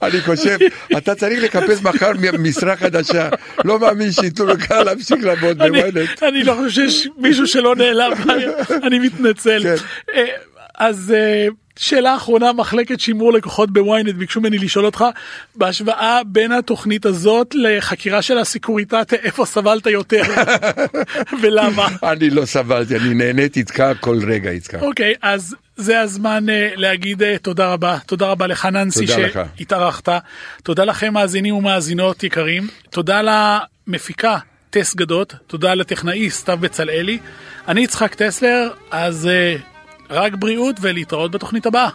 [0.01, 0.57] אני חושב,
[0.97, 3.29] אתה צריך לחפש מחר משרה חדשה,
[3.65, 6.23] לא מאמין שייתנו לך להמשיך לעבוד בוויינט.
[6.23, 8.11] אני לא חושב שיש מישהו שלא נעלם,
[8.83, 9.63] אני מתנצל.
[9.63, 9.75] כן.
[10.15, 10.25] אה,
[10.79, 11.47] אז אה,
[11.79, 15.05] שאלה אחרונה, מחלקת שימור לקוחות בוויינט ביקשו ממני לשאול אותך,
[15.55, 20.21] בהשוואה בין התוכנית הזאת לחקירה של הסיקוריטטה, איפה סבלת יותר
[21.41, 21.87] ולמה?
[22.03, 24.75] אני לא סבלתי, אני נהניתי איתך כל רגע איתך.
[24.81, 30.09] אוקיי, אז זה הזמן uh, להגיד uh, תודה רבה, תודה רבה לך ננסי שהתארחת,
[30.63, 33.21] תודה לכם מאזינים ומאזינות יקרים, תודה
[33.87, 34.37] למפיקה
[34.69, 37.19] טס גדות, תודה לטכנאי סתיו בצלאלי,
[37.67, 39.29] אני יצחק טסלר, אז...
[39.29, 39.61] Uh,
[40.09, 41.89] רק בריאות ולהתראות בתוכנית הבאה.